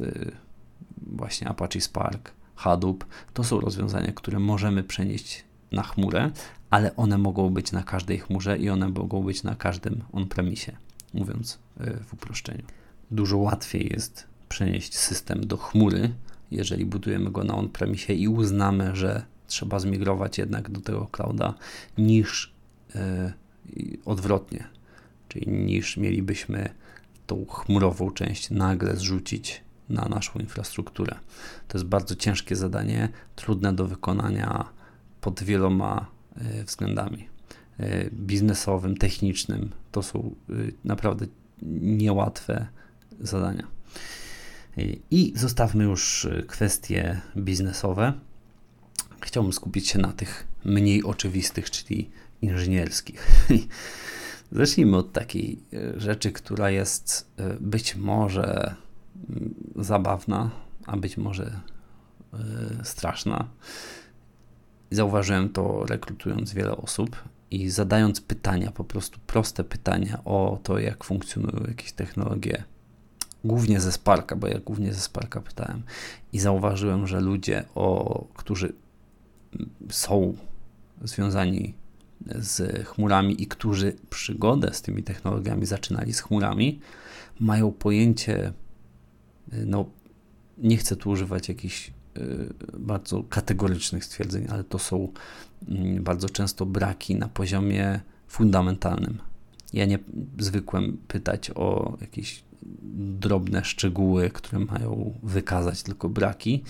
właśnie 1.06 1.48
Apache 1.48 1.80
Spark, 1.80 2.32
Hadoop. 2.54 3.04
To 3.34 3.44
są 3.44 3.60
rozwiązania, 3.60 4.12
które 4.12 4.38
możemy 4.38 4.84
przenieść 4.84 5.44
na 5.72 5.82
chmurę, 5.82 6.30
ale 6.70 6.96
one 6.96 7.18
mogą 7.18 7.50
być 7.50 7.72
na 7.72 7.82
każdej 7.82 8.18
chmurze 8.18 8.58
i 8.58 8.70
one 8.70 8.88
mogą 8.88 9.22
być 9.22 9.42
na 9.42 9.54
każdym 9.54 10.04
on-premisie, 10.12 10.76
mówiąc 11.14 11.58
e, 11.80 11.96
w 12.04 12.14
uproszczeniu. 12.14 12.64
Dużo 13.10 13.36
łatwiej 13.36 13.90
jest 13.92 14.26
przenieść 14.48 14.96
system 14.96 15.46
do 15.46 15.56
chmury, 15.56 16.10
jeżeli 16.50 16.84
budujemy 16.86 17.30
go 17.30 17.44
na 17.44 17.54
on-premisie 17.54 18.12
i 18.12 18.28
uznamy, 18.28 18.96
że 18.96 19.22
trzeba 19.46 19.78
zmigrować 19.78 20.38
jednak 20.38 20.70
do 20.70 20.80
tego 20.80 21.06
clouda, 21.06 21.54
niż 21.98 22.54
yy, 22.94 23.98
odwrotnie, 24.04 24.64
czyli 25.28 25.48
niż 25.48 25.96
mielibyśmy 25.96 26.70
tą 27.26 27.46
chmurową 27.46 28.10
część 28.10 28.50
nagle 28.50 28.96
zrzucić 28.96 29.62
na 29.88 30.04
naszą 30.04 30.38
infrastrukturę. 30.38 31.16
To 31.68 31.78
jest 31.78 31.88
bardzo 31.88 32.14
ciężkie 32.14 32.56
zadanie, 32.56 33.08
trudne 33.36 33.72
do 33.72 33.86
wykonania 33.86 34.64
pod 35.28 35.42
wieloma 35.42 36.06
e, 36.36 36.64
względami 36.64 37.28
e, 37.78 38.10
biznesowym, 38.10 38.96
technicznym. 38.96 39.70
To 39.92 40.02
są 40.02 40.34
e, 40.50 40.52
naprawdę 40.84 41.26
niełatwe 41.62 42.66
zadania. 43.20 43.66
I 45.10 45.32
zostawmy 45.36 45.84
już 45.84 46.28
kwestie 46.46 47.20
biznesowe. 47.36 48.12
Chciałbym 49.20 49.52
skupić 49.52 49.88
się 49.88 49.98
na 49.98 50.12
tych 50.12 50.46
mniej 50.64 51.04
oczywistych, 51.04 51.70
czyli 51.70 52.10
inżynierskich. 52.42 53.26
Zacznijmy 54.52 54.96
od 54.96 55.12
takiej 55.12 55.58
rzeczy, 55.96 56.32
która 56.32 56.70
jest 56.70 57.30
być 57.60 57.96
może 57.96 58.74
mm, 59.30 59.54
zabawna, 59.76 60.50
a 60.86 60.96
być 60.96 61.16
może 61.16 61.60
straszna. 62.82 63.48
Zauważyłem 64.90 65.48
to 65.48 65.86
rekrutując 65.86 66.52
wiele 66.52 66.76
osób 66.76 67.16
i 67.50 67.70
zadając 67.70 68.20
pytania, 68.20 68.70
po 68.70 68.84
prostu 68.84 69.20
proste 69.26 69.64
pytania 69.64 70.24
o 70.24 70.58
to, 70.62 70.78
jak 70.78 71.04
funkcjonują 71.04 71.64
jakieś 71.68 71.92
technologie, 71.92 72.64
głównie 73.44 73.80
ze 73.80 73.92
Sparka, 73.92 74.36
bo 74.36 74.46
ja 74.46 74.58
głównie 74.58 74.92
ze 74.92 75.00
Sparka 75.00 75.40
pytałem. 75.40 75.82
I 76.32 76.38
zauważyłem, 76.38 77.06
że 77.06 77.20
ludzie, 77.20 77.64
o, 77.74 78.24
którzy 78.34 78.72
są 79.90 80.36
związani 81.04 81.74
z 82.26 82.86
chmurami 82.88 83.42
i 83.42 83.46
którzy 83.46 83.96
przygodę 84.10 84.74
z 84.74 84.82
tymi 84.82 85.02
technologiami 85.02 85.66
zaczynali 85.66 86.12
z 86.12 86.20
chmurami, 86.20 86.80
mają 87.40 87.72
pojęcie, 87.72 88.52
no 89.52 89.84
nie 90.58 90.76
chcę 90.76 90.96
tu 90.96 91.10
używać 91.10 91.48
jakichś 91.48 91.92
bardzo 92.78 93.22
kategorycznych 93.22 94.04
stwierdzeń, 94.04 94.46
ale 94.50 94.64
to 94.64 94.78
są 94.78 95.12
mm, 95.68 96.04
bardzo 96.04 96.28
często 96.28 96.66
braki 96.66 97.16
na 97.16 97.28
poziomie 97.28 98.00
fundamentalnym. 98.28 99.18
Ja 99.72 99.84
nie 99.84 99.98
zwykłem 100.38 100.98
pytać 101.08 101.50
o 101.50 101.96
jakieś 102.00 102.42
drobne 103.20 103.64
szczegóły, 103.64 104.30
które 104.30 104.58
mają 104.58 105.14
wykazać 105.22 105.82
tylko 105.82 106.08
braki. 106.08 106.62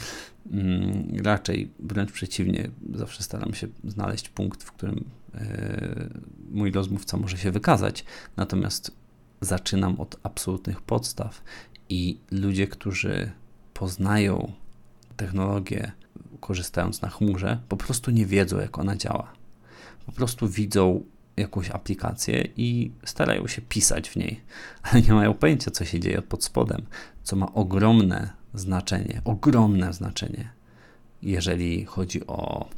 Mm, 0.50 1.16
raczej 1.24 1.70
wręcz 1.78 2.12
przeciwnie, 2.12 2.70
zawsze 2.94 3.22
staram 3.22 3.54
się 3.54 3.66
znaleźć 3.84 4.28
punkt, 4.28 4.62
w 4.62 4.72
którym 4.72 5.04
e, 5.34 6.08
mój 6.50 6.72
rozmówca 6.72 7.16
może 7.16 7.38
się 7.38 7.50
wykazać. 7.50 8.04
Natomiast 8.36 8.92
zaczynam 9.40 10.00
od 10.00 10.16
absolutnych 10.22 10.80
podstaw 10.80 11.42
i 11.88 12.18
ludzie, 12.30 12.66
którzy 12.66 13.30
poznają 13.74 14.52
technologię, 15.18 15.92
korzystając 16.40 17.02
na 17.02 17.08
chmurze, 17.08 17.60
po 17.68 17.76
prostu 17.76 18.10
nie 18.10 18.26
wiedzą, 18.26 18.58
jak 18.60 18.78
ona 18.78 18.96
działa. 18.96 19.32
Po 20.06 20.12
prostu 20.12 20.48
widzą 20.48 21.04
jakąś 21.36 21.70
aplikację 21.70 22.48
i 22.56 22.90
starają 23.04 23.46
się 23.46 23.62
pisać 23.62 24.10
w 24.10 24.16
niej, 24.16 24.40
ale 24.82 25.02
nie 25.02 25.12
mają 25.12 25.34
pojęcia, 25.34 25.70
co 25.70 25.84
się 25.84 26.00
dzieje 26.00 26.22
pod 26.22 26.44
spodem, 26.44 26.82
co 27.22 27.36
ma 27.36 27.52
ogromne 27.52 28.30
znaczenie, 28.54 29.22
ogromne 29.24 29.92
znaczenie, 29.92 30.50
jeżeli 31.22 31.84
chodzi 31.84 32.26
o 32.26 32.68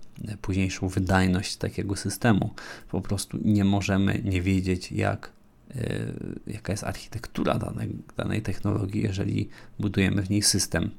późniejszą 0.42 0.88
wydajność 0.88 1.56
takiego 1.56 1.96
systemu. 1.96 2.54
Po 2.90 3.00
prostu 3.00 3.38
nie 3.44 3.64
możemy 3.64 4.20
nie 4.24 4.42
wiedzieć, 4.42 4.92
jak, 4.92 5.32
yy, 5.74 6.14
jaka 6.46 6.72
jest 6.72 6.84
architektura 6.84 7.58
danej, 7.58 7.96
danej 8.16 8.42
technologii, 8.42 9.02
jeżeli 9.02 9.48
budujemy 9.78 10.22
w 10.22 10.30
niej 10.30 10.42
system. 10.42 10.90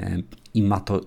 Yy, 0.00 0.22
I 0.54 0.62
ma 0.62 0.80
to, 0.80 1.00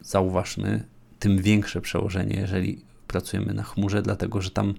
zauważmy, 0.00 0.84
tym 1.18 1.42
większe 1.42 1.80
przełożenie, 1.80 2.36
jeżeli 2.36 2.84
pracujemy 3.06 3.54
na 3.54 3.62
chmurze, 3.62 4.02
dlatego 4.02 4.40
że 4.40 4.50
tam 4.50 4.74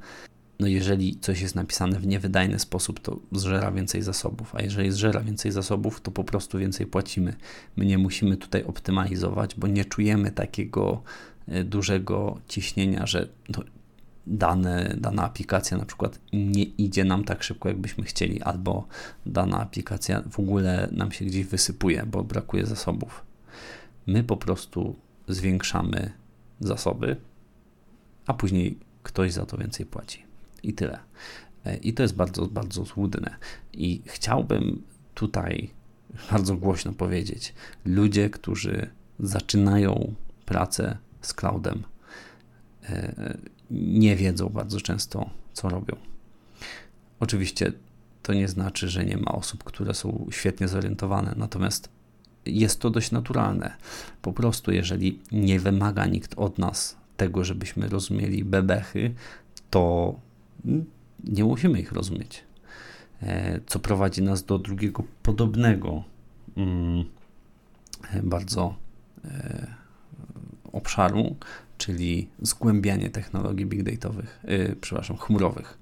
no 0.60 0.68
jeżeli 0.68 1.20
coś 1.20 1.42
jest 1.42 1.56
napisane 1.56 2.00
w 2.00 2.08
niewydajny 2.08 2.60
sposób, 2.60 3.00
to 3.00 3.20
zżera 3.32 3.72
więcej 3.72 4.02
zasobów, 4.02 4.56
a 4.56 4.62
jeżeli 4.62 4.92
zżera 4.92 5.22
więcej 5.22 5.52
zasobów, 5.52 6.02
to 6.02 6.12
po 6.12 6.24
prostu 6.24 6.60
więcej 6.60 6.88
płacimy. 6.88 7.36
My 7.76 7.86
nie 7.86 7.98
musimy 7.98 8.38
tutaj 8.38 8.64
optymalizować, 8.64 9.56
bo 9.56 9.68
nie 9.68 9.86
czujemy 9.86 10.32
takiego 10.32 11.02
e, 11.48 11.64
dużego 11.64 12.40
ciśnienia, 12.48 13.06
że 13.06 13.28
no, 13.50 13.64
dane, 14.28 14.96
dana 14.98 15.24
aplikacja 15.24 15.78
na 15.78 15.86
przykład 15.86 16.20
nie 16.34 16.64
idzie 16.64 17.04
nam 17.04 17.24
tak 17.24 17.44
szybko, 17.44 17.70
jakbyśmy 17.70 18.04
chcieli, 18.04 18.42
albo 18.42 18.88
dana 19.26 19.60
aplikacja 19.60 20.24
w 20.30 20.40
ogóle 20.40 20.90
nam 20.92 21.12
się 21.12 21.26
gdzieś 21.26 21.46
wysypuje, 21.46 22.04
bo 22.08 22.24
brakuje 22.24 22.66
zasobów. 22.66 23.33
My 24.08 24.24
po 24.24 24.38
prostu 24.38 24.96
zwiększamy 25.28 26.12
zasoby, 26.60 27.16
a 28.26 28.34
później 28.34 28.80
ktoś 29.04 29.32
za 29.32 29.46
to 29.46 29.58
więcej 29.58 29.86
płaci. 29.86 30.24
I 30.64 30.74
tyle. 30.74 31.00
E, 31.66 31.78
I 31.78 31.94
to 31.94 32.04
jest 32.04 32.16
bardzo, 32.16 32.48
bardzo 32.48 32.86
złudne. 32.86 33.36
I 33.74 34.02
chciałbym 34.06 34.82
tutaj 35.14 35.70
bardzo 36.32 36.56
głośno 36.58 36.94
powiedzieć: 36.94 37.54
ludzie, 37.86 38.30
którzy 38.30 38.90
zaczynają 39.20 40.14
pracę 40.46 40.98
z 41.22 41.34
cloudem, 41.34 41.84
e, 42.84 43.38
nie 43.72 44.16
wiedzą 44.16 44.50
bardzo 44.50 44.82
często, 44.82 45.30
co 45.54 45.70
robią. 45.70 45.96
Oczywiście 47.20 47.72
to 48.24 48.34
nie 48.34 48.48
znaczy, 48.48 48.90
że 48.90 49.06
nie 49.06 49.18
ma 49.18 49.32
osób, 49.32 49.64
które 49.64 49.94
są 49.94 50.28
świetnie 50.32 50.68
zorientowane, 50.68 51.34
natomiast 51.38 51.90
jest 52.46 52.80
to 52.80 52.90
dość 52.90 53.12
naturalne. 53.12 53.74
Po 54.22 54.34
prostu, 54.34 54.72
jeżeli 54.72 55.20
nie 55.32 55.60
wymaga 55.60 56.06
nikt 56.06 56.34
od 56.38 56.58
nas 56.58 56.98
tego, 57.18 57.44
żebyśmy 57.44 57.88
rozumieli 57.88 58.44
bebechy, 58.44 59.14
to 59.70 60.16
nie 61.24 61.44
musimy 61.44 61.80
ich 61.80 61.92
rozumieć. 61.92 62.44
E, 63.22 63.60
co 63.68 63.80
prowadzi 63.80 64.22
nas 64.22 64.44
do 64.44 64.60
drugiego 64.60 65.04
podobnego 65.24 66.04
mm, 66.58 67.06
bardzo 68.24 68.76
e, 69.26 69.68
obszaru, 70.74 71.36
czyli 71.78 72.30
zgłębianie 72.42 73.10
technologii 73.10 73.66
big 73.66 73.84
dataowych, 73.84 74.40
e, 74.44 74.76
przepraszam, 74.76 75.18
chmurowych. 75.18 75.78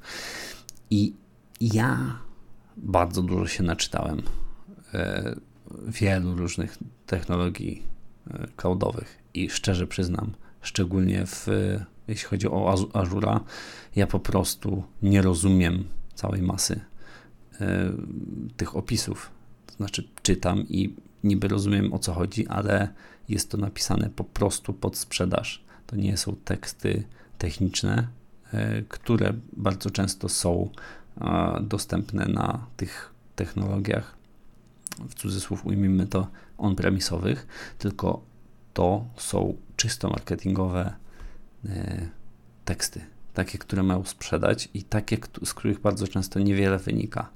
I 0.89 1.13
ja 1.61 2.19
bardzo 2.77 3.21
dużo 3.21 3.47
się 3.47 3.63
naczytałem 3.63 4.21
wielu 5.87 6.35
różnych 6.35 6.77
technologii 7.05 7.83
cloudowych 8.55 9.17
i 9.33 9.49
szczerze 9.49 9.87
przyznam, 9.87 10.31
szczególnie 10.61 11.25
w 11.25 11.47
jeśli 12.11 12.27
chodzi 12.27 12.47
o 12.47 12.75
Azura, 12.93 13.39
ja 13.95 14.07
po 14.07 14.19
prostu 14.19 14.83
nie 15.01 15.21
rozumiem 15.21 15.83
całej 16.15 16.41
masy 16.41 16.81
e, 17.61 17.91
tych 18.57 18.75
opisów. 18.75 19.31
To 19.65 19.73
znaczy, 19.73 20.07
czytam 20.21 20.65
i 20.69 20.95
niby 21.23 21.47
rozumiem 21.47 21.93
o 21.93 21.99
co 21.99 22.13
chodzi, 22.13 22.47
ale 22.47 22.93
jest 23.29 23.51
to 23.51 23.57
napisane 23.57 24.09
po 24.09 24.23
prostu 24.23 24.73
pod 24.73 24.97
sprzedaż. 24.97 25.63
To 25.87 25.95
nie 25.95 26.17
są 26.17 26.35
teksty 26.45 27.03
techniczne, 27.37 28.07
e, 28.53 28.81
które 28.81 29.33
bardzo 29.53 29.89
często 29.89 30.29
są 30.29 30.69
dostępne 31.61 32.25
na 32.25 32.65
tych 32.77 33.13
technologiach, 33.35 34.17
w 35.09 35.15
cudzysłów 35.15 35.65
ujmijmy 35.65 36.07
to, 36.07 36.27
on-premisowych, 36.57 37.47
tylko 37.77 38.21
to 38.73 39.05
są 39.17 39.57
czysto 39.75 40.09
marketingowe 40.09 40.93
E, 41.69 42.07
teksty, 42.65 43.01
takie, 43.33 43.57
które 43.57 43.83
mają 43.83 44.03
sprzedać 44.03 44.69
i 44.73 44.83
takie, 44.83 45.17
z 45.43 45.53
których 45.53 45.79
bardzo 45.79 46.07
często 46.07 46.39
niewiele 46.39 46.79
wynika. 46.79 47.29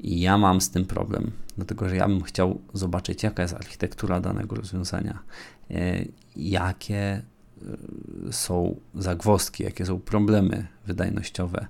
I 0.00 0.20
ja 0.20 0.38
mam 0.38 0.60
z 0.60 0.70
tym 0.70 0.84
problem, 0.84 1.30
dlatego 1.56 1.88
że 1.88 1.96
ja 1.96 2.08
bym 2.08 2.22
chciał 2.22 2.60
zobaczyć, 2.74 3.22
jaka 3.22 3.42
jest 3.42 3.54
architektura 3.54 4.20
danego 4.20 4.56
rozwiązania, 4.56 5.18
e, 5.70 6.04
jakie 6.36 6.96
e, 6.98 7.22
są 8.32 8.80
zagwozdki, 8.94 9.64
jakie 9.64 9.86
są 9.86 10.00
problemy 10.00 10.66
wydajnościowe, 10.86 11.66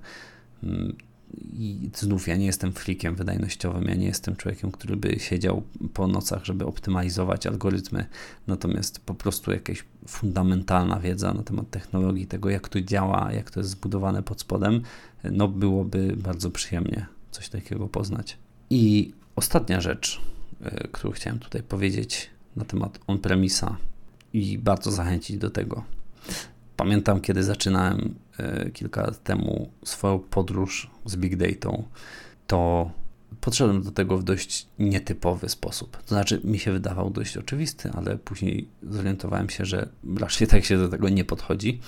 mm, 0.62 0.96
i 1.38 1.90
znów 1.94 2.28
ja 2.28 2.36
nie 2.36 2.46
jestem 2.46 2.72
freakiem 2.72 3.14
wydajnościowym, 3.14 3.84
ja 3.84 3.94
nie 3.94 4.06
jestem 4.06 4.36
człowiekiem, 4.36 4.70
który 4.70 4.96
by 4.96 5.18
siedział 5.18 5.62
po 5.94 6.06
nocach, 6.06 6.44
żeby 6.44 6.66
optymalizować 6.66 7.46
algorytmy, 7.46 8.06
natomiast 8.46 8.98
po 8.98 9.14
prostu 9.14 9.52
jakaś 9.52 9.84
fundamentalna 10.06 11.00
wiedza 11.00 11.34
na 11.34 11.42
temat 11.42 11.70
technologii, 11.70 12.26
tego 12.26 12.50
jak 12.50 12.68
to 12.68 12.80
działa, 12.80 13.32
jak 13.32 13.50
to 13.50 13.60
jest 13.60 13.70
zbudowane 13.70 14.22
pod 14.22 14.40
spodem, 14.40 14.82
no 15.24 15.48
byłoby 15.48 16.14
bardzo 16.16 16.50
przyjemnie 16.50 17.06
coś 17.30 17.48
takiego 17.48 17.88
poznać. 17.88 18.38
I 18.70 19.12
ostatnia 19.36 19.80
rzecz, 19.80 20.20
e, 20.62 20.88
którą 20.88 21.12
chciałem 21.12 21.38
tutaj 21.38 21.62
powiedzieć 21.62 22.30
na 22.56 22.64
temat 22.64 22.98
on-premisa 23.06 23.76
i 24.32 24.58
bardzo 24.58 24.90
zachęcić 24.90 25.38
do 25.38 25.50
tego. 25.50 25.84
Pamiętam, 26.76 27.20
kiedy 27.20 27.44
zaczynałem 27.44 28.14
e, 28.38 28.70
kilka 28.70 29.02
lat 29.02 29.22
temu 29.22 29.70
swoją 29.84 30.18
podróż 30.18 30.90
z 31.06 31.16
Big 31.16 31.36
Data, 31.36 31.76
to 32.46 32.90
podszedłem 33.40 33.82
do 33.82 33.90
tego 33.90 34.18
w 34.18 34.24
dość 34.24 34.66
nietypowy 34.78 35.48
sposób. 35.48 35.96
To 35.96 36.08
znaczy, 36.08 36.40
mi 36.44 36.58
się 36.58 36.72
wydawał 36.72 37.10
dość 37.10 37.36
oczywisty, 37.36 37.90
ale 37.94 38.18
później 38.18 38.68
zorientowałem 38.82 39.50
się, 39.50 39.64
że 39.64 39.88
raczej 40.16 40.46
tak 40.46 40.64
się 40.64 40.78
do 40.78 40.88
tego 40.88 41.08
nie 41.08 41.24
podchodzi. 41.24 41.80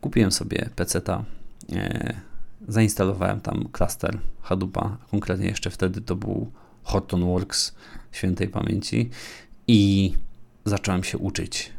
Kupiłem 0.00 0.32
sobie 0.32 0.70
PC-ta, 0.76 1.24
e, 1.72 2.14
zainstalowałem 2.68 3.40
tam 3.40 3.68
cluster 3.72 4.18
Hadoopa, 4.42 4.98
konkretnie 5.10 5.46
jeszcze 5.46 5.70
wtedy 5.70 6.00
to 6.00 6.16
był 6.16 6.50
Hortonworks 6.82 7.74
świętej 8.12 8.48
pamięci 8.48 9.10
i 9.68 10.12
zacząłem 10.64 11.04
się 11.04 11.18
uczyć 11.18 11.72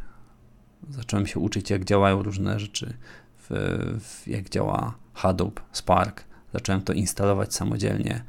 Zacząłem 0.89 1.27
się 1.27 1.39
uczyć, 1.39 1.69
jak 1.69 1.85
działają 1.85 2.23
różne 2.23 2.59
rzeczy 2.59 2.93
w 3.37 3.51
w, 3.99 4.27
jak 4.27 4.49
działa 4.49 4.97
Hadoop, 5.13 5.61
Spark. 5.71 6.23
Zacząłem 6.53 6.81
to 6.81 6.93
instalować 6.93 7.53
samodzielnie 7.53 8.23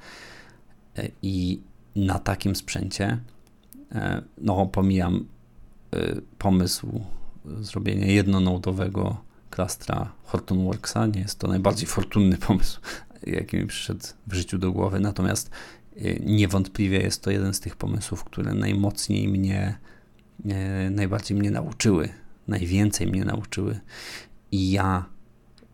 e, 0.99 1.09
i 1.23 1.61
na 1.97 2.19
takim 2.19 2.57
sprzęcie, 2.57 3.19
e, 3.93 4.23
no 4.38 4.67
pomijam 4.67 5.25
pomysł 6.38 7.05
zrobienia 7.61 8.07
jednonodowego 8.07 9.17
klastra 9.51 10.12
Hortonworksa. 10.25 11.07
Nie 11.07 11.21
jest 11.21 11.38
to 11.38 11.49
najbardziej 11.49 11.87
fortunny 11.87 12.38
pomysł, 12.38 12.81
jaki 13.27 13.57
mi 13.57 13.67
przyszedł 13.67 14.07
w 14.27 14.33
życiu 14.33 14.59
do 14.59 14.73
głowy, 14.73 15.01
natomiast 15.01 15.51
niewątpliwie 16.21 17.01
jest 17.01 17.23
to 17.23 17.31
jeden 17.31 17.55
z 17.55 17.61
tych 17.61 17.77
pomysłów, 17.77 18.25
które 18.25 18.55
najmocniej 18.55 19.29
mnie, 19.29 19.79
najbardziej 20.91 21.38
mnie 21.38 21.51
nauczyły, 21.51 22.09
najwięcej 22.48 23.07
mnie 23.07 23.24
nauczyły 23.24 23.81
i 24.52 24.70
ja 24.70 25.05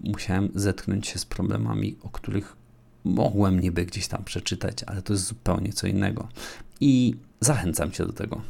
musiałem 0.00 0.48
zetknąć 0.54 1.06
się 1.06 1.18
z 1.18 1.24
problemami, 1.24 1.96
o 2.02 2.08
których 2.08 2.56
mogłem 3.04 3.60
niby 3.60 3.86
gdzieś 3.86 4.08
tam 4.08 4.24
przeczytać, 4.24 4.82
ale 4.86 5.02
to 5.02 5.12
jest 5.12 5.24
zupełnie 5.24 5.72
co 5.72 5.86
innego. 5.86 6.28
I 6.80 7.14
zachęcam 7.40 7.90
cię 7.90 8.06
do 8.06 8.12
tego. 8.12 8.42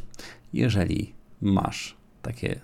Jeżeli 0.52 1.14
masz 1.40 1.96
takie 2.22 2.60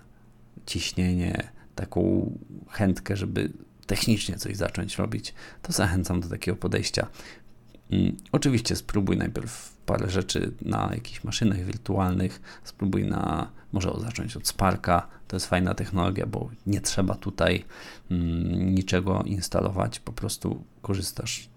ciśnienie, 0.66 1.48
taką 1.74 2.32
chętkę, 2.68 3.16
żeby 3.16 3.52
technicznie 3.86 4.36
coś 4.36 4.56
zacząć 4.56 4.96
robić, 4.96 5.34
to 5.62 5.72
zachęcam 5.72 6.20
do 6.20 6.28
takiego 6.28 6.56
podejścia. 6.56 7.06
Mm, 7.90 8.16
oczywiście 8.32 8.76
spróbuj 8.76 9.16
najpierw 9.16 9.74
parę 9.86 10.10
rzeczy 10.10 10.52
na 10.62 10.90
jakichś 10.94 11.24
maszynach 11.24 11.64
wirtualnych, 11.64 12.60
spróbuj 12.64 13.04
na, 13.04 13.50
może 13.72 13.92
zacząć 14.00 14.36
od 14.36 14.48
Sparka, 14.48 15.08
to 15.34 15.36
jest 15.36 15.46
fajna 15.46 15.74
technologia, 15.74 16.26
bo 16.26 16.50
nie 16.66 16.80
trzeba 16.80 17.14
tutaj 17.14 17.64
mm, 18.10 18.74
niczego 18.74 19.22
instalować, 19.22 20.00
po 20.00 20.12
prostu 20.12 20.64
korzystasz 20.82 21.48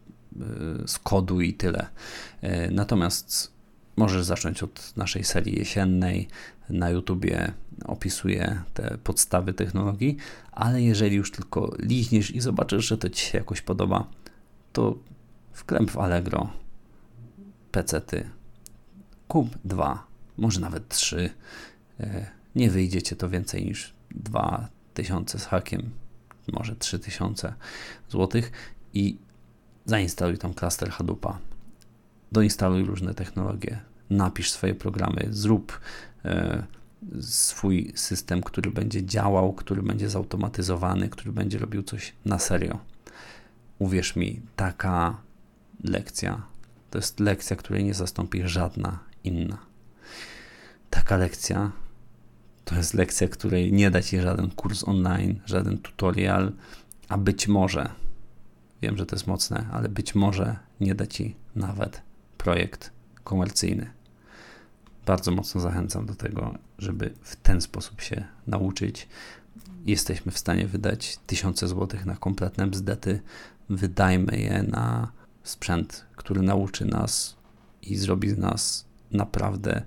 y, 0.83 0.87
z 0.87 0.99
kodu 0.99 1.41
i 1.41 1.53
tyle. 1.53 1.87
Y, 2.43 2.71
natomiast 2.71 3.51
możesz 3.97 4.23
zacząć 4.23 4.63
od 4.63 4.93
naszej 4.95 5.23
serii 5.23 5.59
jesiennej. 5.59 6.27
Na 6.69 6.89
YouTubie 6.89 7.51
opisuję 7.85 8.63
te 8.73 8.97
podstawy 9.03 9.53
technologii, 9.53 10.17
ale 10.51 10.81
jeżeli 10.81 11.15
już 11.15 11.31
tylko 11.31 11.75
liźniesz 11.79 12.31
i 12.31 12.41
zobaczysz, 12.41 12.87
że 12.87 12.97
to 12.97 13.09
Ci 13.09 13.25
się 13.25 13.37
jakoś 13.37 13.61
podoba, 13.61 14.07
to 14.73 14.97
wklep 15.53 15.91
w 15.91 15.97
Allegro 15.97 16.49
pecety, 17.71 18.29
kup 19.27 19.49
dwa, 19.65 20.07
może 20.37 20.59
nawet 20.59 20.89
trzy. 20.89 21.29
Nie 22.57 22.69
wyjdziecie 22.69 23.15
to 23.15 23.29
więcej 23.29 23.65
niż 23.65 23.93
2000 24.11 25.39
z 25.39 25.45
hakiem, 25.45 25.89
może 26.53 26.75
3000 26.75 27.53
złotych 28.09 28.51
i 28.93 29.17
zainstaluj 29.85 30.37
tam 30.37 30.53
klaster 30.53 30.89
Hadoopa. 30.89 31.39
Doinstaluj 32.31 32.83
różne 32.83 33.13
technologie, 33.13 33.79
napisz 34.09 34.51
swoje 34.51 34.75
programy, 34.75 35.27
zrób 35.29 35.79
e, 36.25 36.63
swój 37.21 37.91
system, 37.95 38.43
który 38.43 38.71
będzie 38.71 39.05
działał, 39.05 39.53
który 39.53 39.83
będzie 39.83 40.09
zautomatyzowany, 40.09 41.09
który 41.09 41.31
będzie 41.31 41.57
robił 41.57 41.83
coś 41.83 42.13
na 42.25 42.39
serio. 42.39 42.79
Uwierz 43.79 44.15
mi, 44.15 44.41
taka 44.55 45.17
lekcja 45.83 46.41
to 46.91 46.97
jest 46.97 47.19
lekcja, 47.19 47.55
której 47.55 47.83
nie 47.83 47.93
zastąpi 47.93 48.41
żadna 48.45 48.99
inna. 49.23 49.57
Taka 50.89 51.17
lekcja 51.17 51.71
to 52.67 52.75
jest 52.75 52.93
lekcja, 52.93 53.27
której 53.27 53.73
nie 53.73 53.91
da 53.91 54.01
ci 54.01 54.21
żaden 54.21 54.51
kurs 54.51 54.83
online, 54.83 55.39
żaden 55.45 55.77
tutorial, 55.77 56.51
a 57.09 57.17
być 57.17 57.47
może, 57.47 57.89
wiem, 58.81 58.97
że 58.97 59.05
to 59.05 59.15
jest 59.15 59.27
mocne, 59.27 59.65
ale 59.71 59.89
być 59.89 60.15
może 60.15 60.55
nie 60.79 60.95
da 60.95 61.07
ci 61.07 61.35
nawet 61.55 62.01
projekt 62.37 62.91
komercyjny. 63.23 63.89
Bardzo 65.05 65.31
mocno 65.31 65.61
zachęcam 65.61 66.05
do 66.05 66.15
tego, 66.15 66.55
żeby 66.77 67.13
w 67.21 67.35
ten 67.35 67.61
sposób 67.61 68.01
się 68.01 68.25
nauczyć. 68.47 69.07
Jesteśmy 69.85 70.31
w 70.31 70.37
stanie 70.37 70.67
wydać 70.67 71.17
tysiące 71.27 71.67
złotych 71.67 72.05
na 72.05 72.15
kompletne 72.15 72.67
bzdety. 72.67 73.21
Wydajmy 73.69 74.37
je 74.39 74.63
na 74.63 75.11
sprzęt, 75.43 76.05
który 76.15 76.41
nauczy 76.41 76.85
nas 76.85 77.35
i 77.81 77.95
zrobi 77.95 78.29
z 78.29 78.37
nas 78.37 78.85
naprawdę 79.11 79.81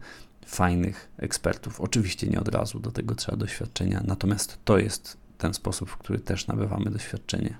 fajnych 0.50 1.08
ekspertów. 1.16 1.80
Oczywiście 1.80 2.26
nie 2.26 2.40
od 2.40 2.48
razu, 2.48 2.80
do 2.80 2.90
tego 2.90 3.14
trzeba 3.14 3.36
doświadczenia, 3.36 4.02
natomiast 4.04 4.58
to 4.64 4.78
jest 4.78 5.16
ten 5.38 5.54
sposób, 5.54 5.90
w 5.90 5.96
który 5.96 6.18
też 6.18 6.46
nabywamy 6.46 6.90
doświadczenie. 6.90 7.56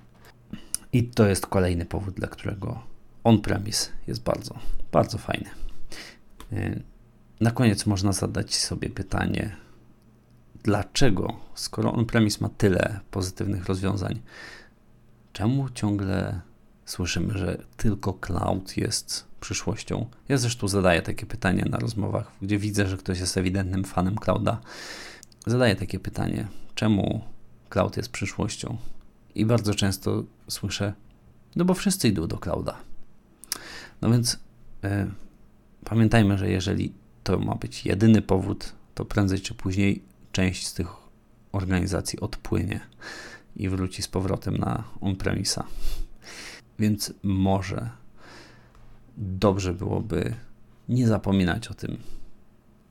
I 0.93 1.03
to 1.03 1.27
jest 1.27 1.47
kolejny 1.47 1.85
powód, 1.85 2.13
dla 2.13 2.27
którego 2.27 2.83
on-premise 3.23 3.89
jest 4.07 4.23
bardzo, 4.23 4.59
bardzo 4.91 5.17
fajny. 5.17 5.49
Y, 6.53 6.83
na 7.39 7.51
koniec 7.51 7.85
można 7.85 8.11
zadać 8.11 8.55
sobie 8.55 8.89
pytanie, 8.89 9.55
dlaczego, 10.63 11.39
skoro 11.55 11.93
on-premise 11.93 12.41
ma 12.41 12.49
tyle 12.49 12.99
pozytywnych 13.11 13.65
rozwiązań, 13.65 14.21
czemu 15.33 15.69
ciągle 15.69 16.41
słyszymy, 16.91 17.37
że 17.37 17.63
tylko 17.77 18.13
cloud 18.13 18.77
jest 18.77 19.25
przyszłością. 19.39 20.05
Ja 20.29 20.37
zresztą 20.37 20.67
zadaję 20.67 21.01
takie 21.01 21.25
pytanie 21.25 21.65
na 21.69 21.79
rozmowach, 21.79 22.31
gdzie 22.41 22.57
widzę, 22.57 22.87
że 22.87 22.97
ktoś 22.97 23.19
jest 23.19 23.37
ewidentnym 23.37 23.83
fanem 23.83 24.15
clouda. 24.15 24.61
Zadaję 25.45 25.75
takie 25.75 25.99
pytanie, 25.99 26.47
czemu 26.75 27.21
cloud 27.69 27.97
jest 27.97 28.09
przyszłością? 28.09 28.77
I 29.35 29.45
bardzo 29.45 29.75
często 29.75 30.23
słyszę, 30.47 30.93
no 31.55 31.65
bo 31.65 31.73
wszyscy 31.73 32.07
idą 32.07 32.27
do 32.27 32.37
clouda. 32.37 32.77
No 34.01 34.11
więc 34.11 34.39
e, 34.83 35.11
pamiętajmy, 35.83 36.37
że 36.37 36.49
jeżeli 36.49 36.93
to 37.23 37.39
ma 37.39 37.55
być 37.55 37.85
jedyny 37.85 38.21
powód, 38.21 38.73
to 38.95 39.05
prędzej 39.05 39.39
czy 39.39 39.53
później 39.53 40.03
część 40.31 40.67
z 40.67 40.73
tych 40.73 40.87
organizacji 41.51 42.19
odpłynie 42.19 42.79
i 43.55 43.69
wróci 43.69 44.01
z 44.01 44.07
powrotem 44.07 44.57
na 44.57 44.83
on-premisa. 45.01 45.63
Więc 46.81 47.13
może 47.23 47.89
dobrze 49.17 49.73
byłoby 49.73 50.35
nie 50.89 51.07
zapominać 51.07 51.67
o 51.67 51.73
tym 51.73 51.97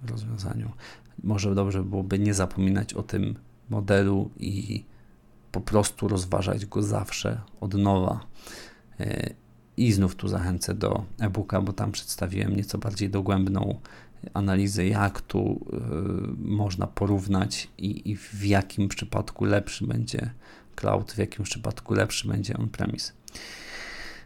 rozwiązaniu. 0.09 0.71
Może 1.23 1.55
dobrze 1.55 1.83
byłoby 1.83 2.19
nie 2.19 2.35
zapominać 2.35 2.95
o 2.95 3.03
tym 3.03 3.35
modelu 3.71 4.31
i 4.37 4.85
po 5.53 5.61
prostu 5.61 6.09
rozważać 6.09 6.67
go 6.67 6.83
zawsze 6.83 7.41
od 7.61 7.75
nowa. 7.75 8.27
E, 9.01 9.31
I 9.77 9.93
znów 9.93 10.15
tu 10.15 10.29
zachęcę 10.29 10.75
do 10.75 11.05
e-booka, 11.19 11.61
bo 11.61 11.73
tam 11.73 11.93
przedstawiłem 11.93 12.57
nieco 12.57 12.79
bardziej 12.79 13.11
dogłębną 13.11 13.81
analizę, 14.35 14.87
jak 14.87 15.21
tu 15.21 15.67
y, 15.73 16.51
można 16.51 16.87
porównać 16.87 17.69
i, 17.79 18.11
i, 18.11 18.17
w 18.17 18.45
jakim 18.45 18.89
przypadku 18.89 19.45
lepszy 19.45 19.87
będzie 19.87 20.31
cloud, 20.77 21.13
w 21.13 21.19
jakim 21.19 21.45
przypadku 21.45 21.95
lepszy 21.95 22.29
będzie 22.29 22.57
on-premise. 22.57 23.13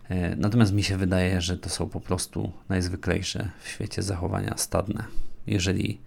E, 0.08 0.36
natomiast 0.36 0.72
mi 0.72 0.82
się 0.82 0.96
wydaje, 0.96 1.40
że 1.40 1.58
to 1.58 1.68
są 1.68 1.88
po 1.88 2.00
prostu 2.00 2.52
najzwyklejsze 2.68 3.50
w 3.60 3.68
świecie 3.68 4.02
zachowania 4.02 4.56
stadne. 4.56 5.04
Jeżeli 5.46 6.00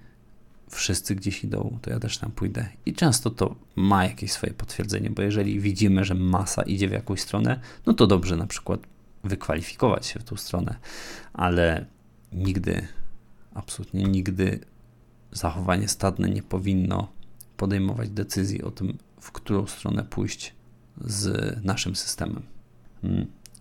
wszyscy 0.69 1.15
gdzieś 1.15 1.43
idą, 1.43 1.79
to 1.81 1.89
ja 1.89 1.99
też 1.99 2.17
tam 2.17 2.31
pójdę. 2.31 2.69
I 2.85 2.93
często 2.93 3.29
to 3.29 3.55
ma 3.75 4.03
jakieś 4.03 4.31
swoje 4.31 4.53
potwierdzenie, 4.53 5.09
bo 5.09 5.21
jeżeli 5.21 5.59
widzimy, 5.59 6.05
że 6.05 6.13
masa 6.13 6.61
idzie 6.61 6.89
w 6.89 6.91
jakąś 6.91 7.21
stronę, 7.21 7.59
no 7.85 7.93
to 7.93 8.07
dobrze 8.07 8.37
na 8.37 8.47
przykład 8.47 8.79
wykwalifikować 9.23 10.05
się 10.05 10.19
w 10.19 10.23
tą 10.23 10.35
stronę, 10.35 10.75
ale 11.33 11.85
nigdy, 12.31 12.87
absolutnie 13.53 14.03
nigdy 14.03 14.59
zachowanie 15.31 15.87
stadne 15.87 16.29
nie 16.29 16.43
powinno 16.43 17.11
podejmować 17.57 18.09
decyzji 18.09 18.63
o 18.63 18.71
tym, 18.71 18.97
w 19.19 19.31
którą 19.31 19.67
stronę 19.67 20.03
pójść 20.03 20.55
z 21.01 21.55
naszym 21.65 21.95
systemem. 21.95 22.43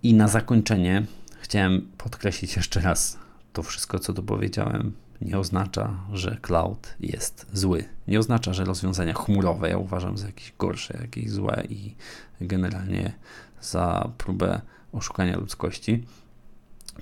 I 0.03 0.15
na 0.15 0.29
zakończenie 0.29 1.07
chciałem 1.41 1.89
podkreślić 1.99 2.57
jeszcze 2.57 2.81
raz, 2.81 3.19
to 3.53 3.63
wszystko, 3.63 3.99
co 3.99 4.13
tu 4.13 4.23
powiedziałem, 4.23 4.93
nie 5.21 5.39
oznacza, 5.39 5.95
że 6.13 6.39
cloud 6.43 6.95
jest 7.01 7.47
zły. 7.53 7.85
Nie 8.09 8.19
oznacza, 8.19 8.53
że 8.53 8.65
rozwiązania 8.65 9.15
chmurowe 9.15 9.69
ja 9.71 9.79
uważam 9.79 10.19
za 10.19 10.27
jakieś 10.27 10.53
gorsze, 10.59 10.99
jakieś 11.01 11.31
złe 11.31 11.63
i 11.69 11.95
generalnie 12.41 13.13
za 13.61 14.11
próbę 14.19 14.61
oszukania 14.93 15.37
ludzkości. 15.37 16.05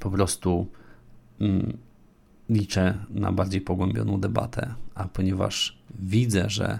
Po 0.00 0.10
prostu 0.10 0.66
mm, 1.40 1.78
liczę 2.48 2.98
na 3.10 3.32
bardziej 3.32 3.60
pogłębioną 3.60 4.20
debatę, 4.20 4.74
a 4.94 5.08
ponieważ 5.08 5.78
widzę, 6.00 6.50
że 6.50 6.78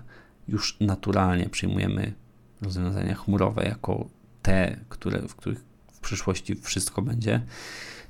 już 0.48 0.76
naturalnie 0.80 1.48
przyjmujemy 1.48 2.12
rozwiązania 2.62 3.14
chmurowe 3.14 3.64
jako 3.64 4.06
te, 4.42 4.76
które, 4.88 5.28
w 5.28 5.34
których 5.34 5.73
przyszłości 6.04 6.54
wszystko 6.54 7.02
będzie 7.02 7.42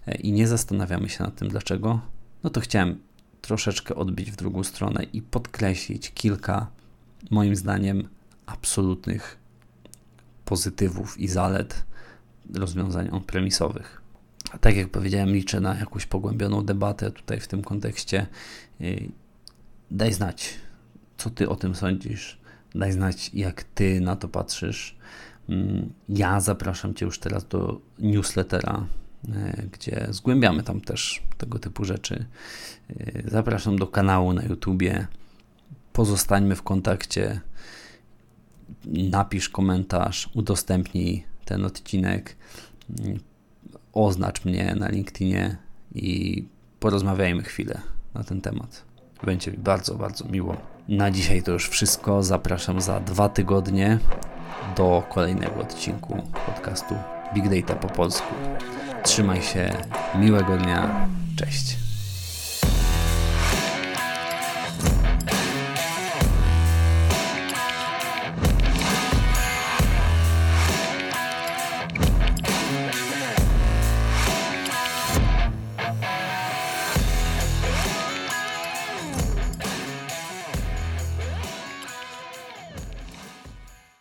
e, 0.07 0.15
i 0.15 0.33
nie 0.33 0.49
zastanawiamy 0.49 1.09
się 1.09 1.25
nad 1.25 1.37
tym 1.37 1.49
dlaczego, 1.49 2.01
no 2.45 2.51
to 2.51 2.61
chciałem 2.61 2.99
troszeczkę 3.41 3.95
odbić 3.95 4.31
w 4.31 4.37
drugą 4.37 4.65
stronę 4.65 5.05
i 5.13 5.23
podkreślić 5.23 6.13
kilka, 6.15 6.67
moim 7.31 7.57
zdaniem, 7.57 8.09
absolutnych 8.47 9.39
pozytywów 10.45 11.21
i 11.21 11.29
zalet 11.29 11.85
rozwiązań 12.55 13.09
on-premisowych. 13.13 14.03
Tak 14.61 14.77
jak 14.77 14.89
powiedziałem, 14.89 15.31
liczę 15.31 15.61
na 15.61 15.75
jakąś 15.75 16.07
pogłębioną 16.07 16.63
debatę 16.63 17.11
tutaj 17.11 17.41
w 17.41 17.49
tym 17.49 17.63
kontekście. 17.63 18.27
Y, 18.81 19.11
daj 19.91 20.13
znać, 20.13 20.55
co 21.17 21.31
ty 21.31 21.49
o 21.49 21.57
tym 21.57 21.75
sądzisz. 21.75 22.41
Daj 22.75 22.93
znać, 22.93 23.31
jak 23.35 23.63
ty 23.63 24.01
na 24.01 24.17
to 24.17 24.29
patrzysz. 24.29 24.97
Mm, 25.49 25.93
ja 26.09 26.41
zapraszam 26.41 26.95
cię 26.95 27.07
już 27.07 27.19
teraz 27.19 27.49
do 27.49 27.81
newslettera, 27.99 28.87
y, 29.29 29.69
gdzie 29.73 30.07
zgłębiamy 30.11 30.63
tam 30.63 30.81
też 30.81 31.23
tego 31.39 31.59
typu 31.59 31.85
rzeczy. 31.85 32.27
Y, 32.91 33.25
zapraszam 33.27 33.79
do 33.79 33.87
kanału 33.87 34.33
na 34.33 34.43
YouTubie. 34.43 35.07
Pozostańmy 35.93 36.57
w 36.57 36.63
kontakcie. 36.63 37.41
Napisz 38.85 39.49
komentarz, 39.49 40.31
udostępnij 40.35 41.25
ten 41.45 41.65
odcinek 41.65 42.37
oznacz 43.95 44.45
mnie 44.45 44.75
na 44.79 44.89
LinkedInie 44.89 45.57
i 45.95 46.45
porozmawiajmy 46.81 47.43
chwilę 47.43 47.81
na 48.15 48.25
ten 48.25 48.41
temat. 48.41 48.85
Będzie 49.25 49.51
mi 49.51 49.59
bardzo, 49.59 49.95
bardzo 49.95 50.25
miło. 50.29 50.57
Na 50.89 51.11
dzisiaj 51.11 51.43
to 51.43 51.53
już 51.53 51.69
wszystko. 51.69 52.23
Zapraszam 52.23 52.81
za 52.81 53.01
dwa 53.01 53.29
tygodnie 53.29 53.99
do 54.77 55.03
kolejnego 55.09 55.61
odcinku 55.61 56.23
podcastu 56.47 56.95
Big 57.35 57.49
Data 57.49 57.75
po 57.81 57.89
polsku. 57.89 58.35
Trzymaj 59.03 59.43
się, 59.43 59.71
miłego 60.15 60.57
dnia, 60.57 61.09
cześć. 61.37 61.84